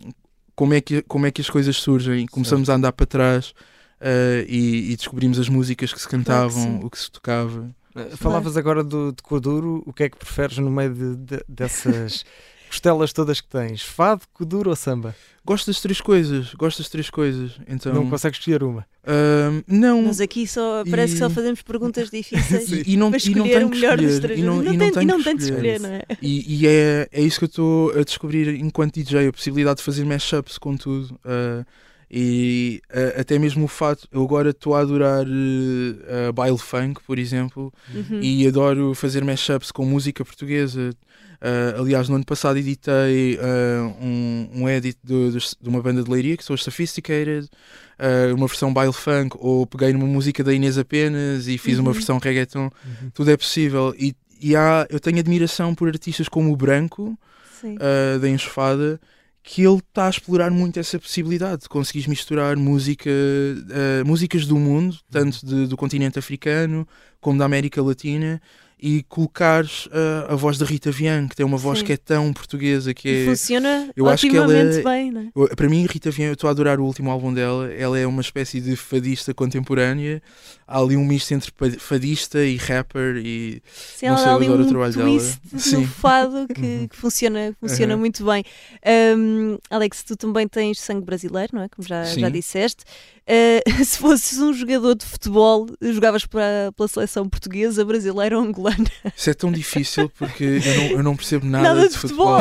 [0.55, 2.27] como, é que, como é que as coisas surgem.
[2.27, 3.55] Começamos a andar para trás
[4.01, 6.81] ah, e, e descobrimos as músicas que se cantavam, sim.
[6.83, 7.75] o que se tocava.
[7.95, 11.45] Eh, Falavas agora do, de Kuduro, o que é que preferes no meio de- de-
[11.49, 12.25] dessas
[12.73, 15.15] costelas todas que tens, fado, kuduro ou samba?
[15.45, 17.53] Gosto das três coisas, gosto das três coisas.
[17.69, 18.87] Então, Não consegues escolher uma.
[19.07, 20.01] ahm, não.
[20.03, 22.71] Nós aqui só parece que só E- fazemos perguntas difíceis.
[22.87, 24.21] E, e não, e não escolher tenho o que melhor dos escolher.
[24.23, 24.39] três.
[24.41, 25.81] E não, não e não tem, tenho e não que tem de escolher.
[25.81, 26.03] não é?
[26.23, 29.83] E, e é, é isso que eu estou a descobrir enquanto DJ, a possibilidade de
[29.83, 31.19] fazer mashups com tudo.
[31.25, 31.65] ah,
[32.15, 35.31] e ah, até mesmo o fato, eu agora estou a adorar uh,
[36.29, 38.21] uh, baile funk, por exemplo, Uhum.
[38.21, 40.91] e adoro fazer mashups com música portuguesa.
[41.45, 46.01] Ah, aliás, no ano passado editei ah, um, um edit de, de- de uma banda
[46.03, 47.49] de leiria que são os Sophisticated,
[47.99, 51.89] ah, uma versão baile funk, ou peguei numa música da Inês apenas e fiz uma
[51.89, 51.95] Uhum.
[51.95, 52.71] versão reggaeton.
[53.13, 53.93] Tudo é possível.
[53.99, 57.19] E, e há, eu tenho admiração por artistas como o Branco,
[57.65, 59.01] uh, da Enxofada,
[59.43, 64.57] que ele está a explorar muito essa possibilidade de conseguires misturar música, uh, músicas do
[64.59, 66.87] mundo, tanto de- do continente africano
[67.21, 68.41] como da América Latina,
[68.83, 71.85] e colocares uh, a voz da Rita Vian, que tem uma voz Sim.
[71.85, 73.25] que é tão portuguesa que é.
[73.27, 75.27] funciona eu acho que ela é- bem, não é?
[75.37, 77.73] Eu- Para mim, Rita Vian, eu estou a adorar o último álbum dela.
[77.73, 80.21] Ela é uma espécie de fadista contemporânea.
[80.75, 83.17] Há ali um misto entre fadista e rapper.
[83.19, 83.63] E
[83.97, 85.21] Sim, Não sei, eu adoro o um trabalho dela.
[85.59, 85.77] Sim.
[85.83, 86.89] no fado que, Uhum.
[86.89, 88.01] que funciona, funciona Uhum.
[88.01, 88.43] muito bem.
[89.17, 91.69] Um, Alex, tu também tens sangue brasileiro, não é?
[91.69, 92.85] Como já, já disseste.
[93.23, 98.91] Uh, se fosses um jogador de futebol, jogavas para, pela seleção portuguesa, brasileira ou angolana?
[99.17, 102.39] isso é tão difícil porque eu não, eu não percebo nada, Nada de de futebol.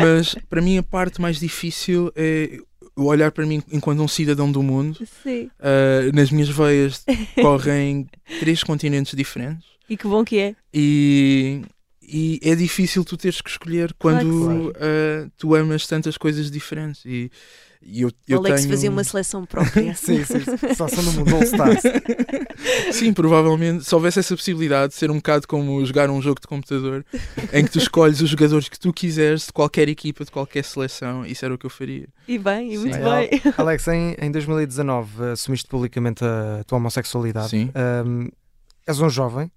[0.00, 2.58] Mas para mim, a parte mais difícil é
[2.96, 4.98] olhar para mim enquanto um cidadão do mundo.
[5.22, 5.50] Sim.
[5.58, 7.04] Ah, nas minhas veias
[7.40, 8.06] correm
[8.40, 9.66] três continentes diferentes.
[9.88, 10.56] E que bom que é.
[10.72, 11.62] E,
[12.02, 16.50] e é difícil tu teres que escolher quando Claro que ah, tu amas tantas coisas
[16.50, 17.04] diferentes.
[17.04, 17.30] E,
[17.86, 18.70] e eu, O eu Alex tenho...
[18.74, 19.94] fazia uma seleção própria.
[19.96, 20.74] sim, sim, sim.
[20.74, 21.82] Só são no mundo All Stars.
[22.92, 26.46] Sim, provavelmente, se houvesse essa possibilidade de ser um bocado como jogar um jogo de
[26.46, 27.04] computador
[27.52, 31.24] em que tu escolhes os jogadores que tu quiseres de qualquer equipa, de qualquer seleção,
[31.26, 32.08] isso era o que eu faria.
[32.26, 33.02] E bem, e muito Sim.
[33.02, 33.52] bem.
[33.56, 37.50] Alex, em, em 2019 assumiste publicamente a tua homossexualidade.
[37.50, 37.70] Sim,
[38.06, 38.28] Um,
[38.86, 39.50] és um jovem,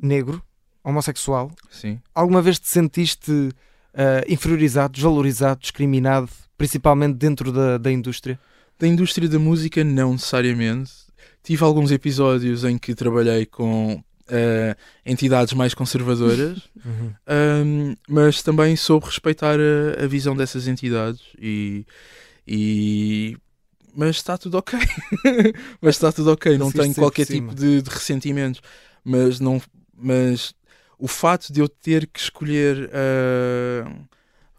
[0.00, 0.42] negro,
[0.82, 1.50] homossexual.
[1.70, 1.98] sim.
[2.14, 3.52] Alguma vez te sentiste uh,
[4.28, 8.38] inferiorizado, desvalorizado, discriminado, principalmente dentro da, da indústria?
[8.78, 10.92] Da indústria da música, não necessariamente.
[11.42, 16.58] Tive alguns episódios em que trabalhei com ah, entidades mais conservadoras,
[17.26, 21.84] ahm, mas também soube respeitar a, a visão dessas entidades e.
[22.46, 23.36] e-
[23.96, 24.76] mas está tudo ok.
[25.80, 26.58] mas está tudo ok.
[26.58, 28.60] Não tenho qualquer tipo de, de ressentimentos.
[29.04, 29.62] Mas, não,
[29.96, 30.52] mas
[30.98, 33.88] o fato de eu ter que escolher ah,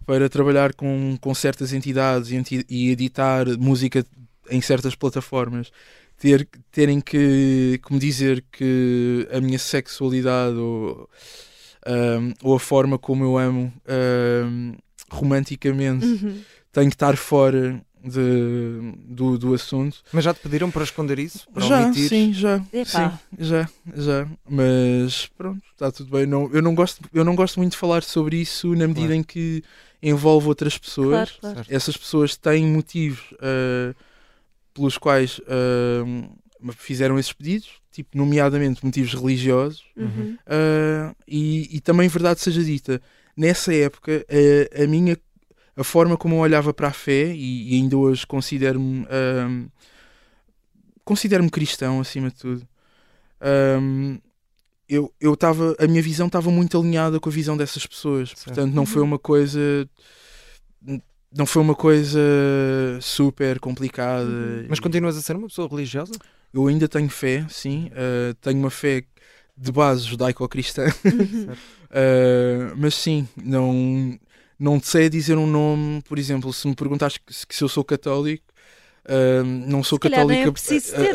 [0.05, 4.05] para trabalhar com, com certas entidades e, e editar música
[4.49, 5.71] em certas plataformas,
[6.17, 11.09] ter, terem que, que me dizer que a minha sexualidade ou,
[11.85, 14.73] ahm, ou a forma como eu amo ahm,
[15.09, 16.41] romanticamente Uhum.
[16.71, 20.03] tem que estar fora de, do, do assunto.
[20.11, 21.47] Mas já te pediram para esconder isso?
[21.51, 22.09] Para Já, omitir?
[22.09, 22.61] sim, já.
[22.71, 23.19] Epá.
[23.37, 24.27] Sim, já, já.
[24.47, 26.25] Mas pronto, está tudo bem.
[26.25, 29.13] Não, eu, não gosto, eu não gosto muito de falar sobre isso na medida Claro.
[29.13, 29.63] em que
[30.01, 31.31] envolve outras pessoas.
[31.31, 31.67] Claro, claro.
[31.69, 33.93] Essas pessoas têm motivos ah,
[34.73, 35.39] pelos quais
[36.61, 39.83] me fizeram esses pedidos, tipo, nomeadamente motivos religiosos.
[39.95, 40.37] Uhum.
[40.47, 43.01] Uh, e, e também verdade seja dita,
[43.37, 45.17] nessa época a, a minha
[45.77, 49.67] a forma como eu olhava para a fé e, e ainda hoje considero-me um,
[51.03, 52.67] considero-me cristão acima de tudo.
[53.81, 54.17] Um,
[54.87, 58.45] eu eu estava a minha visão estava muito alinhada com a visão dessas pessoas, Certo.
[58.45, 59.87] portanto não foi uma coisa
[61.37, 62.19] não foi uma coisa
[63.01, 64.25] super complicada.
[64.29, 64.65] Uhum.
[64.69, 66.13] Mas continuas a ser uma pessoa religiosa?
[66.53, 67.89] Eu ainda tenho fé, sim.
[67.91, 69.03] uh, tenho uma fé
[69.57, 70.85] de base judaico-cristã.
[71.05, 71.53] Uhum.
[71.91, 74.19] Uh, mas sim, não,
[74.59, 77.85] não sei dizer um nome, por exemplo, se me perguntares que, se- se eu sou
[77.85, 78.43] católico,
[79.07, 80.49] uh, não sou Se é católico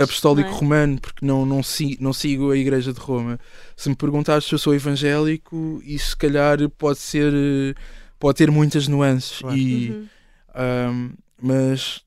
[0.03, 0.61] apostólico não é?
[0.61, 3.39] romano, porque não, não, si- não sigo a Igreja de Roma.
[3.77, 7.75] Se me perguntares se eu sou evangélico, isso se calhar pode ser, uh,
[8.19, 9.39] pode ter muitas nuances.
[9.39, 9.57] Claro.
[9.57, 10.07] E, Uhum.
[10.93, 11.11] um,
[11.43, 12.03] mas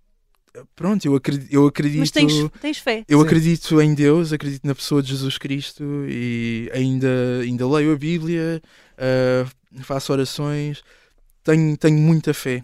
[0.76, 3.04] pronto, eu acredito, eu acredito Mas tens, tens fé.
[3.08, 3.26] eu Sim.
[3.26, 8.62] acredito em Deus, acredito na pessoa de Jesus Cristo e ainda, ainda leio a Bíblia,
[8.97, 9.45] ah,
[9.82, 10.84] faço orações,
[11.43, 12.64] tenho, tenho muita fé.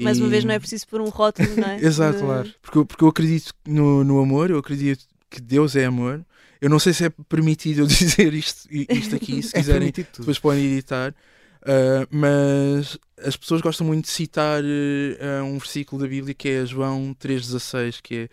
[0.00, 1.76] Mais uma vez, não é preciso pôr um rótulo, não é?
[1.84, 2.54] Exato, De- claro.
[2.62, 6.24] Porque, eu- porque eu acredito no, no amor, eu acredito que Deus é amor.
[6.60, 10.06] Eu não sei se é permitido eu dizer isto, isto aqui, se É quiserem, tudo.
[10.20, 11.14] depois podem editar.
[11.64, 16.66] Ah, mas as pessoas gostam muito de citar ah, um versículo da Bíblia que é
[16.66, 18.28] João 3,16, que é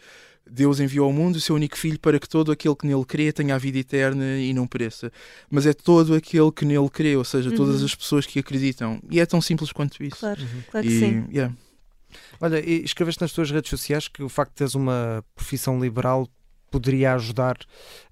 [0.51, 3.31] Deus enviou ao mundo o seu único filho para que todo aquele que nele crê
[3.31, 5.11] tenha a vida eterna e não pereça.
[5.49, 7.85] Mas é todo aquele que nele crê, ou seja, todas Uhum.
[7.85, 8.99] as pessoas que acreditam.
[9.09, 10.17] E é tão simples quanto isso.
[10.19, 10.61] Claro, Uhum.
[10.69, 11.25] claro que e, sim.
[11.31, 11.53] yeah.
[12.41, 16.27] Olha, escreveste nas tuas redes sociais que o facto de teres uma profissão liberal
[16.71, 17.57] poderia ajudar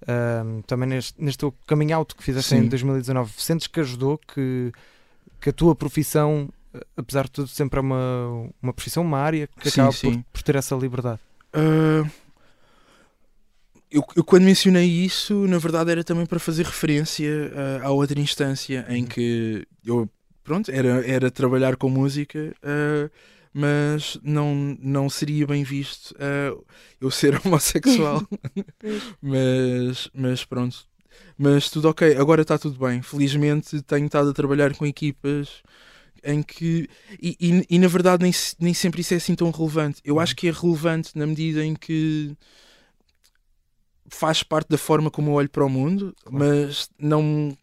[0.08, 2.70] ahm, também neste, neste teu coming out que fizeste em Sim.
[2.70, 3.34] 2019.
[3.38, 4.72] Sentes que ajudou que,
[5.42, 9.48] que a tua profissão, eh, apesar de tudo, sempre é uma, uma profissão, uma área
[9.48, 10.14] que Sim, acaba sim.
[10.14, 11.20] Por, por ter essa liberdade?
[11.54, 12.04] Ah,
[13.92, 18.20] eu, eu quando mencionei isso, na verdade era também para fazer referência ah, à outra
[18.20, 20.10] instância em que eu,
[20.44, 23.10] pronto, era, era trabalhar com música, ah,
[23.54, 26.56] mas não, não seria bem visto ah,
[27.00, 28.22] eu ser homossexual.
[29.22, 30.86] Mas, mas pronto.
[31.38, 33.02] Mas tudo ok, agora está tudo bem.
[33.02, 35.64] Felizmente tenho estado a trabalhar com equipas
[36.24, 36.90] em que.
[37.22, 40.02] E, e, e, na verdade nem, nem sempre isso é assim tão relevante.
[40.04, 42.36] Eu acho que é relevante na medida em que
[44.10, 47.56] faz parte da forma como eu olho para o mundo, mas não.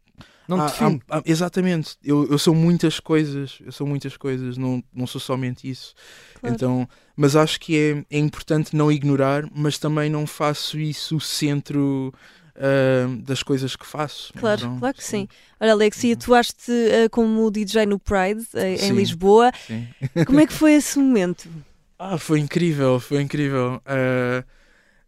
[0.46, 1.00] Não há- define.
[1.08, 1.96] há- há- exatamente.
[2.04, 5.94] Eu, eu sou muitas coisas, eu sou muitas coisas, não, não sou somente isso.
[6.38, 6.54] Claro.
[6.54, 7.76] Então, mas acho que
[8.10, 12.12] é, é importante não ignorar, mas também não faço isso o centro
[12.56, 14.34] ah, das coisas que faço.
[14.34, 15.26] Claro, Então, claro que sim.
[15.58, 18.92] Olha, Alexia, atuaste uh, como DJ no Pride, em Sim.
[18.92, 19.50] Lisboa.
[19.66, 19.88] sim.
[20.26, 21.48] Como é que foi esse momento?
[21.96, 23.80] Ah, foi incrível, foi incrível.
[23.86, 24.44] Ah,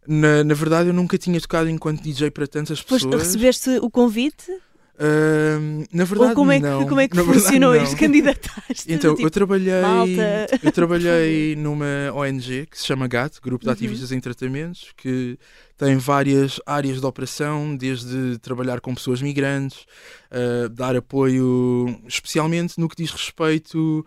[0.07, 3.23] na, na verdade, eu nunca tinha tocado enquanto DJ para tantas Depois pessoas.
[3.23, 4.51] recebeste o convite?
[4.99, 5.59] Ah,
[5.93, 6.87] na verdade, Ou como é que, não.
[6.87, 7.83] como é que Na verdade, funcionou não.
[7.83, 7.95] isto?
[7.97, 8.83] Candidataste?
[8.87, 11.85] Então, tipo, eu trabalhei, malta, eu trabalhei numa
[12.15, 13.73] ONG que se chama GAT, Grupo de Uhum.
[13.73, 15.37] Ativistas em Tratamentos, que
[15.77, 19.85] tem várias áreas de operação, desde trabalhar com pessoas migrantes,
[20.31, 24.03] uh, dar apoio, especialmente no que diz respeito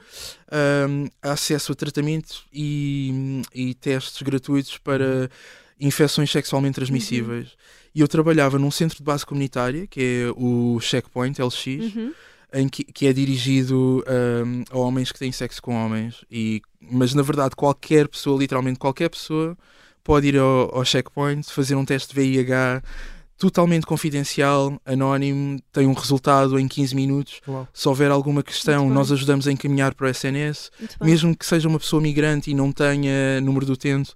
[0.89, 5.31] um, a acesso a tratamento e, e testes gratuitos para
[5.81, 7.49] infecções sexualmente transmissíveis.
[7.95, 12.12] E eu trabalhava num centro de base comunitária, que é o Checkpoint LX, Uhum.
[12.53, 14.05] em que, que é dirigido
[14.45, 16.24] um, a homens que têm sexo com homens.
[16.31, 19.57] E, mas na verdade, qualquer pessoa, literalmente qualquer pessoa,
[20.05, 22.83] pode ir ao, ao checkpoint, fazer um teste de VIH
[23.37, 27.41] totalmente confidencial, anónimo, tem um resultado em 15 minutos.
[27.49, 27.66] Uau.
[27.72, 30.70] Se houver alguma questão, nós ajudamos a encaminhar para o SNS.
[30.78, 31.09] Muito bem.
[31.11, 34.12] Mesmo que seja uma pessoa migrante e não tenha número do utente,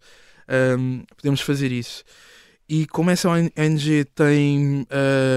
[0.78, 2.02] um, podemos fazer isso.
[2.68, 4.86] E como essa ONG tem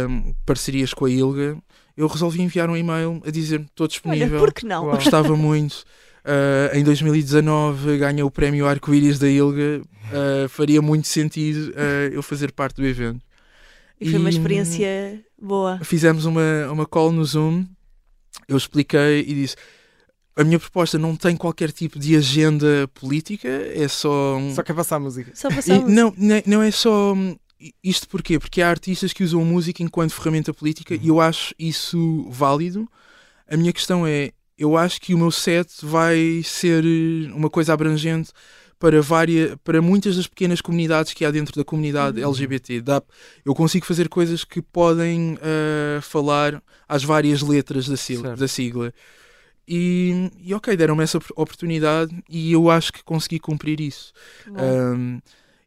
[0.09, 1.57] um, parcerias com a ILGA,
[1.95, 4.85] eu resolvi enviar um e-mail a dizer estou Olha, disponível, por que não?
[4.85, 4.95] Uau.
[4.95, 5.83] gostava muito.
[6.23, 12.21] Uh, em 2019 ganhei o prémio Arco-Íris da ILGA, uh, faria muito sentido uh, eu
[12.21, 13.21] fazer parte do evento.
[13.99, 15.79] E foi uma E- experiência boa.
[15.83, 17.65] Fizemos uma, uma call no Zoom,
[18.47, 19.55] eu expliquei e disse:
[20.37, 24.37] a minha proposta não tem qualquer tipo de agenda política, é só.
[24.37, 25.31] um- Só quer passar a música.
[25.33, 25.91] Só E passamos.
[25.91, 26.13] não,
[26.45, 27.13] não é só.
[27.13, 27.35] hum,
[27.83, 28.37] Isto porquê?
[28.37, 32.87] Porque há artistas que usam música enquanto ferramenta política e eu acho isso válido.
[33.49, 37.73] A minha questão é: eu acho que o meu set vai ser eh, uma coisa
[37.73, 38.29] abrangente
[38.77, 42.79] para, várias, para muitas das pequenas comunidades que há dentro da comunidade LGBT.
[42.81, 43.01] Dá,
[43.43, 48.27] eu consigo fazer coisas que podem ah, falar às várias letras da sigla.
[48.27, 48.39] Certo.
[48.39, 48.93] Da sigla.
[49.67, 54.13] E, e ok, deram-me essa op- oportunidade e eu acho que consegui cumprir isso.
[54.47, 55.19] Um,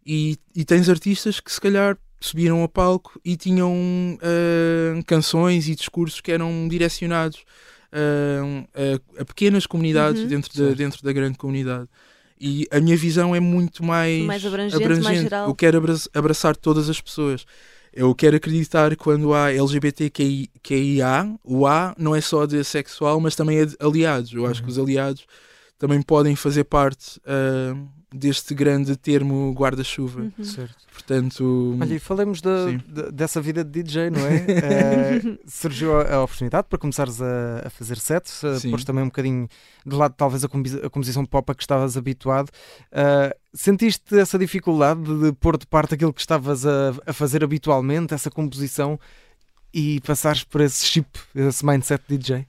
[0.06, 3.72] e, e tens artistas que se calhar subiram ao palco e tinham
[4.16, 7.44] uh, canções e discursos que eram direcionados
[7.92, 8.66] uh,
[9.18, 10.28] a, a pequenas comunidades Uhum.
[10.28, 11.88] dentro, da, dentro da grande comunidade.
[12.40, 15.48] E a minha visão é muito mais, Mais abrangente, mais geral.
[15.48, 17.44] Eu quero abra- abraçar todas as pessoas.
[17.92, 23.58] Eu quero acreditar quando há LGBTQIA, o A não é só de sexual, mas também
[23.58, 24.32] é de aliados.
[24.32, 24.50] Eu Uhum.
[24.50, 25.26] acho que os aliados
[25.80, 27.74] também podem fazer parte ah,
[28.14, 30.30] deste grande termo guarda-chuva.
[30.38, 30.44] Uhum.
[30.44, 30.76] Certo.
[30.92, 32.80] Portanto, Olha, e falemos da- Sim.
[32.86, 34.44] da- dessa vida de DJ, não é?
[34.48, 39.06] Eh, surgiu a, a oportunidade para começares a, a fazer sets, uh, pôs também um
[39.06, 39.48] bocadinho
[39.86, 42.50] de lado, talvez, a, a composição pop a que estavas habituado.
[42.92, 48.12] Uh, sentiste essa dificuldade de pôr de parte aquilo que estavas a, a fazer habitualmente,
[48.12, 49.00] essa composição,
[49.72, 52.46] e passares por esse chip, esse mindset de DJ?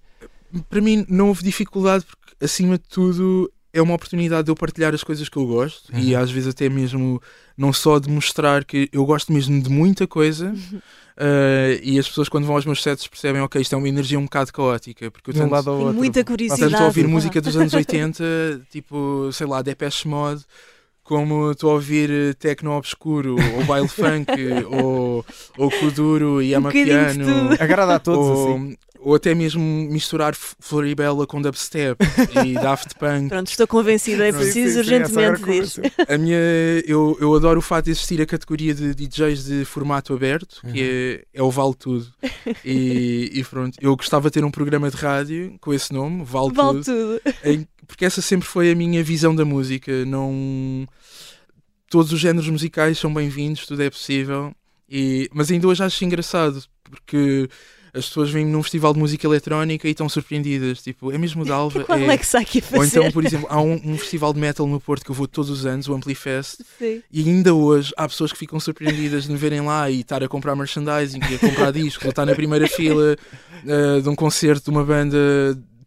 [0.70, 4.94] para mim não houve dificuldade porque, acima de tudo, é uma oportunidade de eu partilhar
[4.94, 6.22] as coisas que eu gosto e Uhum.
[6.22, 7.22] às vezes até mesmo
[7.58, 10.54] não só de mostrar que eu gosto mesmo de muita coisa
[11.18, 14.20] ah, e as pessoas quando vão aos meus sets percebem, ok, isto é uma energia
[14.20, 16.00] um bocado caótica porque eu De um tanto, lado ao Tenho outro.
[16.00, 16.72] muita curiosidade.
[16.72, 17.08] tanto a ouvir Ah.
[17.08, 18.24] música dos anos 80
[18.72, 20.44] tipo, sei lá, Depeche Mode
[21.04, 24.28] como estou a ouvir eh, techno obscuro, ou baile funk,
[24.70, 25.26] ou,
[25.58, 27.52] ou kuduro e Um amapiano.
[27.60, 28.78] Agrada a todos ou, assim.
[29.04, 31.98] Ou até mesmo misturar Floribela com dubstep
[32.46, 33.30] e Daft Punk.
[33.30, 35.82] Pronto, estou convencida, é preciso sim, sim, essa urgentemente disso.
[36.08, 36.38] A minha,
[36.86, 41.24] eu, eu adoro o fato de existir a categoria de DJs de formato aberto, que
[41.34, 42.08] é, é o Vale Tudo.
[42.64, 46.54] E, e pronto, eu gostava de ter um programa de rádio com esse nome, Vale,
[46.54, 47.36] Vale Tudo, tudo.
[47.44, 50.06] em- porque essa sempre foi a minha visão da música.
[50.06, 50.88] Não
[51.90, 54.54] todos os géneros musicais são bem-vindos, tudo é possível.
[54.90, 57.50] E, mas ainda hoje acho engraçado porque
[57.94, 60.82] as pessoas vêm num festival de música eletrónica e estão surpreendidas.
[60.82, 61.84] Tipo, é mesmo da Alva?
[61.86, 63.00] Qual é que sai aqui a Ou fazer?
[63.00, 65.50] então, por exemplo, há um, um festival de metal no Porto que eu vou todos
[65.50, 67.02] os anos, o Amplifest, Sim.
[67.12, 70.28] e ainda hoje há pessoas que ficam surpreendidas de me verem lá e estar a
[70.28, 73.16] comprar merchandising, e a comprar discos, ou estar na primeira fila
[73.68, 75.18] eh, de um concerto de uma banda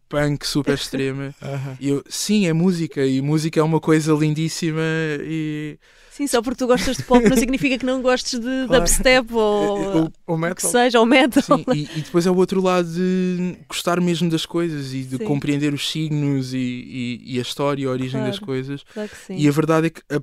[0.07, 1.33] punk super extrema.
[1.79, 4.81] E eu, sim, é música, e música é uma coisa lindíssima
[5.21, 5.77] e
[6.15, 8.67] Sim, só porque tu gostas de pop não significa que não gostes de Claro.
[8.83, 10.71] dubstep ou eu- O o que metal.
[10.71, 11.43] seja, ou metal.
[11.43, 15.17] Sim, e, e depois é o outro lado de gostar mesmo das coisas e de
[15.17, 15.25] Sim.
[15.25, 18.45] compreender os signos e, e- e a história e a origem das Claro.
[18.45, 18.83] coisas.
[18.93, 19.35] Claro que sim.
[19.37, 20.21] E a verdade é que a-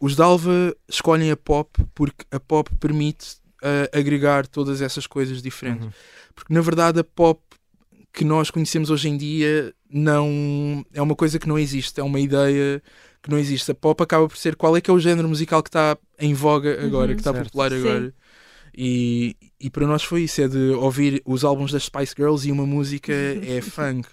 [0.00, 5.84] os Dalva escolhem a pop porque a pop permite ah, agregar todas essas coisas diferentes.
[5.86, 5.92] Uhum.
[6.34, 7.40] Porque na verdade a pop
[8.12, 12.18] que nós conhecemos hoje em dia não é uma coisa que não existe, é uma
[12.20, 12.82] ideia
[13.26, 13.70] que não existe.
[13.70, 16.32] A pop acaba por ser qual é que é o género musical que está em
[16.32, 17.14] voga agora, Uhum.
[17.14, 17.44] que está Certo.
[17.46, 17.78] popular Sim.
[17.80, 18.14] agora.
[18.78, 22.52] E, e para nós foi isso, é de ouvir os álbuns das Spice Girls e
[22.52, 24.08] uma música é funk,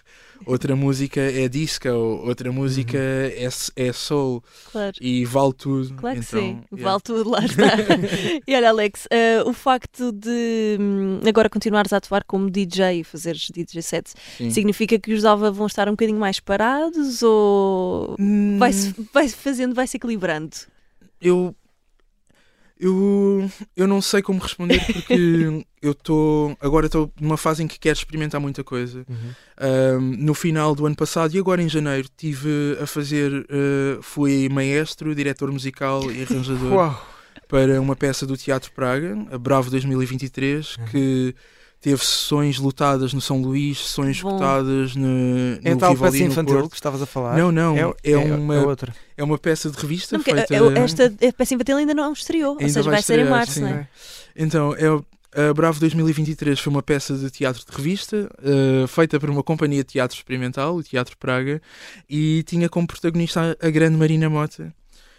[0.45, 4.95] outra música é disco, outra música é, é soul Claro.
[4.99, 5.93] e vale tudo.
[5.95, 6.89] Claro que então, sim, yeah.
[6.89, 7.63] vale tudo, lá está.
[8.47, 13.03] e olha, Alex, eh, o facto de hum, agora continuares a atuar como DJ e
[13.03, 14.49] fazeres DJ sets, Sim.
[14.49, 19.73] significa que os Dalva vão estar um bocadinho mais parados ou Hum, vai-se vai fazendo,
[19.73, 20.55] vai-se equilibrando?
[21.21, 21.55] eu
[22.83, 27.79] eu eu não sei como responder porque eu estou agora estou numa fase em que
[27.79, 29.31] quero experimentar muita coisa Uhum.
[29.57, 34.49] Ahm, no final do ano passado e agora em janeiro tive a fazer eh, fui
[34.49, 36.95] maestro diretor musical e arranjador
[37.47, 40.85] para uma peça do Teatro Praga a Bravo 2023 Uhum.
[40.85, 41.35] que
[41.83, 44.39] teve sessões lotadas no São Luís sessões Bom.
[44.39, 46.69] no, no É tal Rivoli, peça no infantil Porto.
[46.69, 47.37] que estavas a falar?
[47.37, 48.95] não não É, é, uma é outra.
[49.17, 52.59] é uma peça de revista Não, feita eh, esta peça infantil ainda não estreou, ou
[52.59, 53.61] Ainda seja, vai vai, ser em março, sim.
[53.61, 53.87] não é?
[54.33, 59.29] Então, é, a Bravo 2023 foi uma peça de teatro de revista eh, feita por
[59.29, 61.61] uma companhia de teatro experimental, o Teatro Praga,
[62.09, 64.73] e tinha como protagonista a, a grande Marina Mota.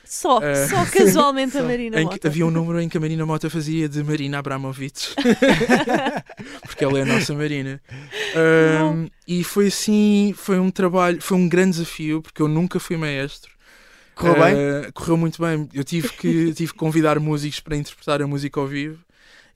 [0.05, 1.67] Só, Eh, só casualmente a só.
[1.67, 2.29] Marina em que Mota.
[2.29, 5.15] havia um número em que a Marina Mota fazia de Marina Abramovic,
[6.67, 7.81] porque ela é a nossa Marina.
[8.35, 12.97] Ahm, e foi assim, foi um trabalho, foi um grande desafio, porque eu nunca fui
[12.97, 13.53] maestro.
[14.15, 14.55] Correu bem?
[14.55, 15.69] Uh, correu muito bem.
[15.75, 18.99] Eu tive que, tive que convidar músicos para interpretar a música ao vivo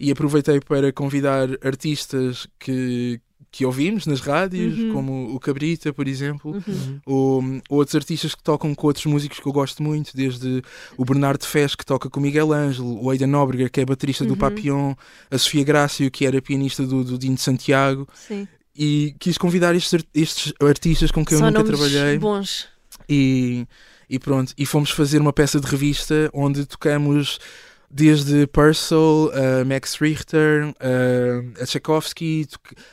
[0.01, 3.21] e aproveitei para convidar artistas que,
[3.51, 4.93] que ouvimos nas rádios, Uhum.
[4.93, 7.01] como o Cabrita, por exemplo, Uhum.
[7.07, 10.63] ou, ou outros artistas que tocam com outros músicos que eu gosto muito, desde
[10.99, 14.25] o Bernardo Fez, que toca com o Miguel Ângelo, o Aidan Nóbrega, que é baterista
[14.25, 14.39] do Uhum.
[14.39, 14.95] Papillon,
[15.31, 18.47] a Sofia Grácio, que era pianista do, do Dino de Santiago, Sim.
[18.77, 22.19] e quis convidar estes, estes artistas com quem eu Só nunca nomes trabalhei.
[22.19, 22.67] bons.
[23.09, 23.67] E,
[24.11, 27.39] e pronto, e fomos fazer uma peça de revista onde tocamos
[27.91, 32.47] desde Purcell, a Max Richter, a, a Tchaikovsky,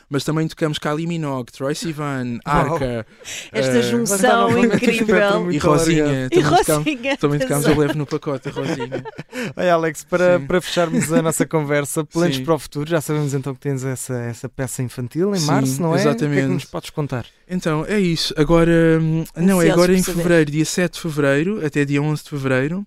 [0.10, 2.40] mas também tocamos Kylie Minogue, Troy Sivan.
[2.46, 3.06] Arca
[3.52, 5.52] Esta eh, junção incrível.
[5.52, 6.28] e Rosinha.
[6.28, 7.18] E Também tocamos, Rosinha.
[7.18, 7.68] também tocamos.
[7.68, 9.04] Eu Levo no Pacote, a Rosinha.
[9.56, 10.46] Olha, Alex, para, Sim.
[10.46, 12.46] para fecharmos a nossa conversa, planos Sim.
[12.46, 15.82] para o futuro, já sabemos então que tens essa, essa peça infantil em Sim, março,
[15.82, 16.00] não é?
[16.00, 16.54] O que é que exatamente.
[16.54, 17.26] nos podes contar?
[17.48, 18.34] Então, é isso.
[18.38, 18.72] Agora,
[19.02, 22.86] hum, não, é agora em fevereiro, dia 7 de fevereiro, até dia 11 de fevereiro.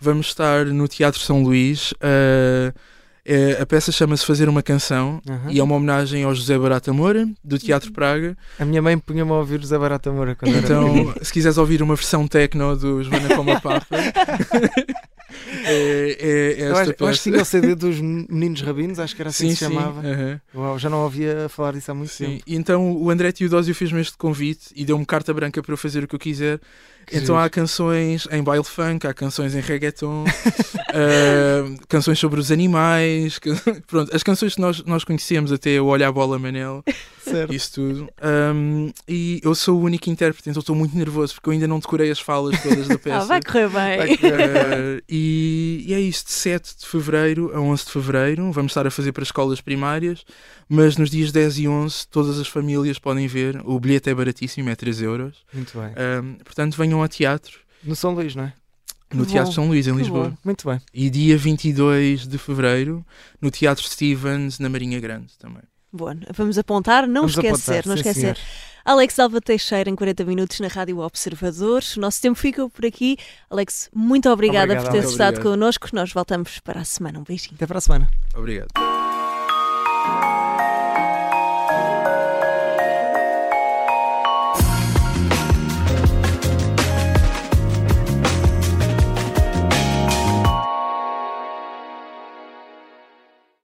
[0.00, 1.92] Vamos estar no Teatro São Luís.
[2.00, 2.72] ah,
[3.22, 5.50] é- a peça chama-se Fazer uma Canção Aham.
[5.52, 7.58] e é uma homenagem ao José Barata Moura, do Uhum.
[7.58, 8.36] Teatro Praga.
[8.58, 11.82] A minha mãe punha-me a ouvir José Barata Moura quando era Então, se quiseres ouvir
[11.82, 13.86] uma versão techno do Joana Coma Papa,
[15.64, 19.14] é, é, é Eu acho, eu acho que tinha o CD dos Meninos Rabinos, acho
[19.14, 19.74] que era assim Sim, que se sim.
[19.74, 20.02] chamava.
[20.54, 22.42] Uau, já não ouvia falar disso há muito Sim, tempo.
[22.46, 26.02] e então o André Teodósio fez-me este convite e deu-me carta branca para eu fazer
[26.04, 26.58] o que eu quiser.
[27.06, 30.24] Que então há canções em baile funk, há canções em reggaeton,
[30.88, 33.38] ah, canções sobre os animais,
[33.88, 36.84] pronto, as canções que nós, nós conhecemos, até o Olha a Bola Manel,
[37.30, 37.54] Certo.
[37.54, 38.08] isso tudo.
[38.20, 41.78] Ahm, e eu sou o único intérprete, então estou muito nervoso porque eu ainda não
[41.78, 43.16] decorei as falas todas da peça.
[43.18, 43.96] Ah, vai correr bem.
[43.98, 44.98] Vai correr.
[44.98, 48.52] Ah, e, e é isso, de 7 de fevereiro a 11 de fevereiro.
[48.52, 50.24] Vamos estar a fazer para escolas primárias,
[50.68, 53.60] mas nos dias 10 e 11 todas as famílias podem ver.
[53.64, 55.36] O bilhete é baratíssimo, é 3 euros.
[55.52, 55.92] Muito bem.
[55.96, 57.58] Ahm, portanto, venham ao teatro.
[57.82, 58.52] No São Luís, não é?
[59.12, 60.28] no Que Teatro bom, São Luís, em que Lisboa.
[60.28, 60.36] bom.
[60.44, 60.80] Muito bem.
[60.94, 63.04] E dia 22 de fevereiro,
[63.40, 65.62] no Teatro Stevens, na Marinha Grande também.
[65.92, 68.36] Boa, vamos apontar, não Vamos esquecer, apontar, não sim, esquecer.
[68.36, 68.36] senhor.
[68.84, 71.82] Alex Alva Teixeira em 40 minutos na Rádio Observador.
[71.96, 73.16] O nosso tempo fica por aqui.
[73.50, 75.12] Alex, muito obrigada Obrigado, por teres Alex.
[75.12, 75.88] estado connosco.
[75.92, 77.18] Nós voltamos para a semana.
[77.18, 77.54] Um beijinho.
[77.56, 78.08] Até para a semana.
[78.34, 78.99] Obrigado.